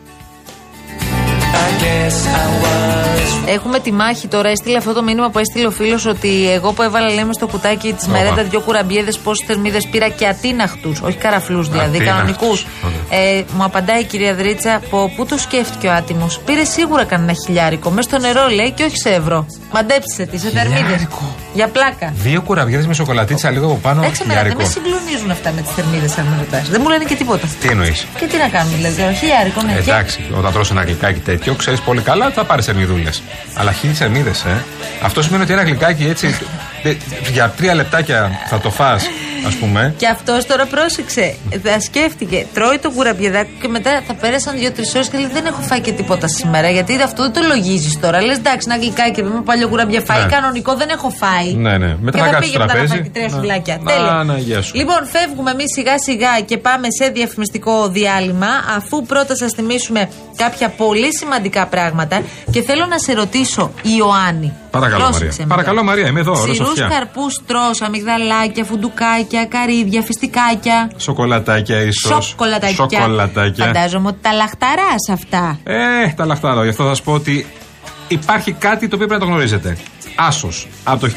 Έχουμε 3.47 3.79
τη 3.79 3.93
μάχη 3.93 4.29
τώρα. 4.29 4.49
Έστειλε 4.49 4.77
αυτό 4.77 4.93
το 4.93 5.03
μήνυμα 5.03 5.31
που 5.31 5.39
έστειλε 5.39 5.67
ο 5.67 5.71
φίλος 5.71 6.07
ότι 6.07 6.51
εγώ 6.53 6.73
που 6.73 6.83
έβαλα 6.83 7.09
λέμε 7.15 7.33
στο 7.33 7.47
κουτάκι 7.47 7.93
της 7.93 8.07
Όπα. 8.09 8.19
μερέντα 8.19 8.43
δυο 8.43 8.61
κουραμπιέδες 8.61 9.19
πόσες 9.19 9.47
θερμίδες 9.47 9.87
πήρα 9.91 10.09
και 10.09 10.27
ατίναχτους. 10.27 11.01
Όχι 11.01 11.17
καραφλούς 11.17 11.69
δηλαδή, 11.69 11.97
Ατίναχτους. 11.97 12.37
κανονικούς. 12.37 12.67
Ε, 13.11 13.43
μου 13.57 13.65
απαντάει 13.65 14.01
η 14.01 14.05
κυρία 14.05 14.35
Δρίτσα, 14.35 14.75
από 14.75 15.13
πού 15.17 15.27
το 15.27 15.39
σκέφτηκε 15.39 15.87
ο 15.87 15.93
άτιμος; 15.93 16.41
Πήρε 16.47 16.65
σίγουρα 16.65 17.05
κανένα 17.05 17.33
χιλιάρικο. 17.47 17.91
Μέσα 17.91 18.09
στο 18.09 18.19
νερό 18.19 18.49
λέει 18.55 18.71
και 18.71 18.85
όχι 18.85 18.97
σε 18.97 19.09
ευρώ. 19.11 19.47
Μαντέψτε 19.73 20.25
τις, 20.25 20.41
σε 20.41 20.49
θερμίδες. 20.51 20.81
Χιλιάρικο. 20.83 21.35
Για 21.55 21.69
πλάκα. 21.69 22.13
Δύο 22.17 22.41
κουραμπιέδες 22.43 22.87
με 22.87 22.95
σοκολατίτσα 22.95 23.51
λίγο 23.51 23.67
από 23.67 23.75
πάνω. 23.75 24.03
Εντάξει, 24.03 24.23
μέρα, 24.27 24.43
δεν 24.43 24.57
με 24.57 24.63
χιλιάρικο. 24.65 24.81
συγκλονίζουν 24.81 25.31
αυτά 25.31 25.51
με 25.57 25.61
τις 25.61 25.71
θερμίδες, 25.77 26.19
αν 26.19 26.25
με 26.31 26.37
ρωτάς. 26.39 26.69
Δεν 26.69 26.81
μου 26.83 26.89
λένε 26.89 27.05
και 27.05 27.15
τίποτα. 27.15 27.47
Τι 27.61 27.69
εννοείς; 27.69 28.07
Και 28.21 28.27
τι 28.27 28.37
να 28.37 28.49
κάνουμε, 28.49 28.77
δηλαδή, 28.77 29.15
χιλιάρικο, 29.21 29.61
ναι. 29.63 29.73
και- 29.73 29.79
Εντάξει, 29.91 30.19
όταν 30.39 30.53
τρώσει 30.53 30.71
ένα 30.75 30.83
γλυκάκι 30.85 31.21
τέτοιο, 31.21 31.40
ξέρεις 31.57 31.81
πολύ 31.81 32.01
καλά 32.01 32.27
ότι 32.27 32.35
θα 32.35 32.45
πάρεις 32.45 32.65
θερμιδούλε. 32.65 33.11
Αλλά 33.55 33.73
χίλιες 33.73 33.99
θερμίδε, 33.99 34.31
ε. 34.31 34.53
Αυτό 35.03 35.23
σημαίνει 35.23 35.43
ότι 35.43 35.53
ένα 35.53 35.63
γλυκάκι 35.63 36.05
έτσι. 36.07 36.39
δε- 36.83 36.95
για 37.33 37.49
τρία 37.57 37.75
λεπτάκια 37.75 38.31
θα 38.49 38.59
το 38.61 38.71
φά, 38.71 38.97
ας 39.47 39.55
πούμε. 39.55 39.95
Και 39.97 40.07
αυτός 40.07 40.47
τώρα 40.47 40.67
πρόσεξε. 40.67 41.35
Θα 41.63 41.81
σκέφτηκε. 41.81 42.47
Τρώει 42.55 42.79
το 42.79 42.91
κουραμπιεδάκι 42.91 43.51
και 43.61 43.69
μετά 43.69 44.03
θα 44.07 44.15
πέρασαν 44.15 44.59
δύο-τρεις 44.59 44.95
ώρες 44.95 45.09
και 45.09 45.17
λέει: 45.19 45.31
Δεν 45.33 45.47
έχω 45.47 45.61
φάει 45.61 45.81
και 45.81 45.93
τίποτα 45.93 46.29
σήμερα. 46.29 46.71
Γιατί 46.71 47.03
αυτό 47.03 47.23
δεν 47.23 47.33
το 47.33 47.41
λογίζεις 47.49 48.01
τώρα. 48.01 48.23
Λες 48.23 48.37
εντάξει, 48.37 48.67
ένα 48.71 48.81
γλυκάκι 48.83 49.23
με 49.23 49.43
παλιό 49.45 49.69
κουραμπιέ 49.69 50.01
φάει. 50.01 50.23
Ναι. 50.23 50.29
Κανονικό 50.31 50.75
δεν 50.75 50.89
έχω 50.89 51.11
φάει. 51.11 51.53
Ναι, 51.55 51.79
ναι. 51.79 51.97
Μετά 52.01 52.19
και 52.19 52.25
θα 52.25 52.29
θα 52.29 52.33
κάτσει 52.33 52.51
πήγε 52.51 52.53
στο 52.53 52.59
μετά 52.61 52.73
να 52.73 52.79
τραπέζι. 52.79 52.93
φάει 52.93 53.03
και 53.03 53.11
τρία 53.11 53.29
Να- 53.29 53.35
σουβλάκια. 53.35 53.79
να- 53.83 53.93
Τέλεια. 53.93 54.23
να, 54.27 54.39
γεια 54.39 54.63
σου. 54.63 54.77
Λοιπόν, 54.77 55.01
φεύγουμε 55.15 55.51
εμείς 55.51 55.73
σιγά-σιγά 55.77 56.41
και 56.45 56.59
πάμε 56.59 56.87
σε 56.99 57.11
διαφημιστικό 57.11 57.89
διάλειμμα. 57.89 58.49
Αφού 58.77 59.03
πρώτα 59.07 59.37
σας 59.37 59.53
θυμίσουμε 59.53 60.09
κάποια 60.37 60.69
πολύ 60.69 61.17
σημαντικά 61.17 61.67
πράγματα. 61.67 62.23
Και 62.51 62.63
θέλω 62.63 62.87
να 62.87 62.99
σε 62.99 63.13
ρωτήσω, 63.13 63.73
Ιωάννη. 63.99 64.53
Παρακαλώ, 64.71 64.99
πρόσεξε 65.03 65.25
Μαρία. 65.27 65.45
με 65.47 65.47
Παρακαλώ, 65.55 65.77
τώρα. 65.79 65.89
Μαρία, 65.91 66.07
είμαι 66.07 66.21
εδώ, 66.21 66.33
όλο 66.33 66.53
Ξηρούς 66.53 66.69
σοφιά. 66.69 66.87
καρπούς 66.87 67.41
τρως, 67.47 67.81
αμυγδαλάκια, 67.83 68.65
φουντουκάκια, 68.65 69.30
καρύδια, 69.45 70.03
φιστικάκια. 70.03 70.91
Σοκολατάκια, 70.97 71.81
ίσως. 71.81 72.27
Σοκολατάκια. 72.27 72.75
Σοκολατάκια. 72.75 73.65
Φαντάζομαι 73.65 74.09
ότι 74.09 74.19
τα 74.23 74.33
λαχταρά 74.33 74.95
αυτά. 75.11 75.59
Ε, 75.65 76.09
τα 76.17 76.25
λαχτάρω. 76.27 76.63
Γι' 76.63 76.69
αυτό 76.69 76.83
θα 76.83 76.89
σας 76.89 77.03
πω 77.03 77.13
ότι 77.13 77.47
υπάρχει 78.09 78.53
κάτι 78.53 78.89
το 78.89 78.95
οποίο 78.95 79.07
πρέπει 79.07 79.23
να 79.23 79.27
το 79.27 79.33
γνωρίζετε. 79.33 79.77
Άσος 80.17 80.69
από 80.85 81.01
το 81.01 81.13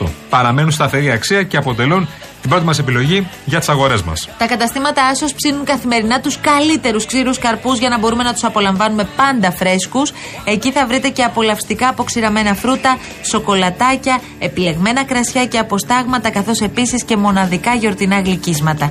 1948. 0.00 0.06
Παραμένουν 0.30 0.70
σταθερή 0.70 1.10
αξία 1.10 1.42
και 1.42 1.56
αποτελούν 1.56 2.08
την 2.40 2.50
πρώτη 2.50 2.64
μας 2.64 2.78
επιλογή 2.78 3.28
για 3.44 3.58
τις 3.58 3.68
αγορές 3.68 4.02
μας. 4.02 4.28
Τα 4.38 4.46
καταστήματα 4.46 5.04
Άσο 5.06 5.26
ψήνουν 5.36 5.64
καθημερινά 5.64 6.20
τους 6.20 6.38
καλύτερους 6.40 7.06
ξηρούς 7.06 7.38
καρπούς 7.38 7.78
για 7.78 7.88
να 7.88 7.98
μπορούμε 7.98 8.22
να 8.22 8.32
τους 8.32 8.44
απολαμβάνουμε 8.44 9.08
πάντα 9.16 9.50
φρέσκους. 9.50 10.12
Εκεί 10.44 10.72
θα 10.72 10.86
βρείτε 10.86 11.08
και 11.08 11.22
απολαυστικά 11.22 11.88
αποξηραμένα 11.88 12.54
φρούτα, 12.54 12.98
σοκολατάκια, 13.22 14.20
επιλεγμένα 14.38 15.04
κρασιά 15.04 15.46
και 15.46 15.58
αποστάγματα, 15.58 16.30
καθώς 16.30 16.60
επίσης 16.60 17.04
και 17.04 17.16
μοναδικά 17.16 17.74
γιορτινά 17.74 18.20
γλυκίσματα. 18.20 18.90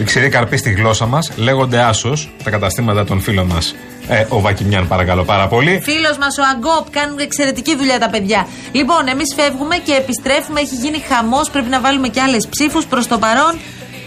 Οι 0.00 0.04
ξηροί 0.04 0.28
καρποί 0.28 0.56
στη 0.56 0.70
γλώσσα 0.70 1.06
μας 1.06 1.30
λέγονται 1.36 1.78
άσο, 1.78 2.16
τα 2.44 2.50
καταστήματα 2.50 3.04
των 3.04 3.20
φίλων 3.20 3.46
μας. 3.46 3.74
Ε, 4.08 4.24
ο 4.28 4.40
Βακιμιάν, 4.40 4.88
παρακαλώ 4.88 5.24
πάρα 5.24 5.48
πολύ. 5.48 5.80
Φίλος 5.82 6.18
μας 6.18 6.38
ο 6.38 6.42
Αγκόπ 6.52 6.90
κάνουν 6.90 7.18
εξαιρετική 7.18 7.76
δουλειά 7.76 7.98
τα 7.98 8.10
παιδιά. 8.10 8.46
Λοιπόν, 8.72 9.08
εμείς 9.08 9.34
φεύγουμε 9.36 9.76
και 9.76 9.92
επιστρέφουμε. 9.92 10.60
Έχει 10.60 10.74
γίνει 10.74 10.98
χαμός. 10.98 11.50
Πρέπει 11.50 11.68
να 11.68 11.80
βάλουμε 11.80 12.08
και 12.08 12.20
άλλες 12.20 12.48
ψήφους 12.48 12.86
προς 12.86 13.06
το 13.06 13.18
παρόν. 13.18 13.58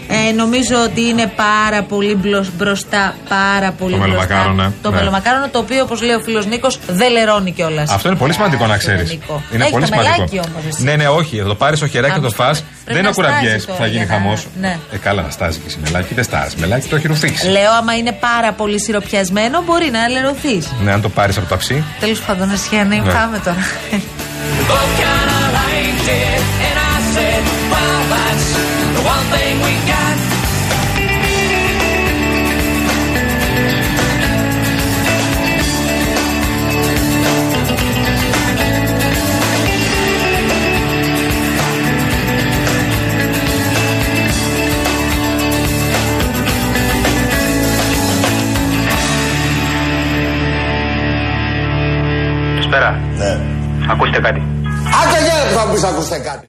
Ε, 0.08 0.32
νομίζω 0.32 0.76
ότι 0.82 1.00
είναι 1.00 1.32
πάρα 1.36 1.82
πολύ 1.82 2.14
μπλος- 2.14 2.50
μπροστά. 2.56 3.14
Πάρα 3.28 3.70
πολύ 3.72 3.94
μπροστά. 3.96 4.08
μελομακάρονα, 4.08 4.72
Το 4.82 4.90
ναι. 4.90 4.96
μελομακάρονο 4.96 5.48
το 5.48 5.58
οποίο, 5.58 5.82
όπως 5.82 6.02
λέει 6.02 6.14
ο 6.14 6.20
φίλος 6.20 6.46
Νίκος, 6.46 6.78
δεν 6.88 7.10
λερώνει 7.12 7.52
κιόλας. 7.52 7.90
Αυτό 7.90 8.08
είναι 8.08 8.16
πολύ 8.18 8.32
σημαντικό 8.32 8.66
να 8.66 8.76
ξέρεις. 8.76 9.10
Νίκο. 9.10 9.42
Είναι 9.52 9.60
Έχεις 9.62 9.72
πολύ 9.74 9.88
το 9.88 9.96
μελάκι 9.96 10.14
σημαντικό. 10.14 10.42
όμως, 10.54 10.64
εσύ. 10.74 10.82
ναι, 10.84 10.94
ναι, 10.96 11.08
όχι. 11.08 11.36
Θα 11.38 11.44
το 11.44 11.54
πάρεις 11.54 11.78
στο 11.78 11.86
χεράκι 11.88 12.12
Α, 12.12 12.14
και 12.16 12.20
το 12.20 12.30
φά. 12.30 12.44
πρέπει 12.50 12.62
Δεν 12.84 12.94
είναι 12.96 13.02
να 13.02 13.08
ο 13.08 13.12
κουραμπιές 13.12 13.40
στάζει 13.50 13.58
που 13.66 13.66
τώρα 13.66 13.78
θα 13.78 13.86
γίνει 13.86 14.04
για 14.04 14.14
να- 14.14 14.20
χαμός. 14.22 14.46
ναι. 14.60 14.78
Ε, 14.92 14.96
καλά, 14.96 15.22
να 15.22 15.30
στάζει 15.30 15.58
και 15.58 15.64
εσύ 15.66 15.78
μελάκι. 15.84 16.14
Δεν 16.14 16.24
στάζει 16.24 16.54
μελάκι, 16.58 16.88
το 16.88 16.96
έχει 16.96 17.06
ρουφήξει. 17.06 17.46
Λέω, 17.48 17.72
άμα 17.78 17.96
είναι 17.96 18.12
πάρα 18.12 18.52
πολύ 18.52 18.80
σιροπιασμένο, 18.80 19.62
μπορεί 19.66 19.90
να 19.90 20.08
λερωθείς. 20.08 20.70
Ναι, 20.84 20.92
αν 20.92 21.00
το 21.00 21.08
πάρεις 21.08 21.36
από 21.36 21.48
το 21.48 21.54
αψί. 21.54 21.84
Τέλος 22.00 22.20
πάντων, 22.20 22.50
Ασιανή, 22.50 23.00
Ναι. 23.00 23.12
πάμε 23.12 23.38
τώρα. 23.44 23.64
Καλησπέρα. 52.54 52.90
Ναι. 53.18 53.38
Ακούστε 53.92 54.20
κάτι. 54.20 54.42
Άντε 55.00 55.18
για 55.24 55.56
να 55.56 55.66
μου 55.66 55.72
πεις 55.72 55.84
ακούστε 55.84 56.18
κάτι. 56.18 56.42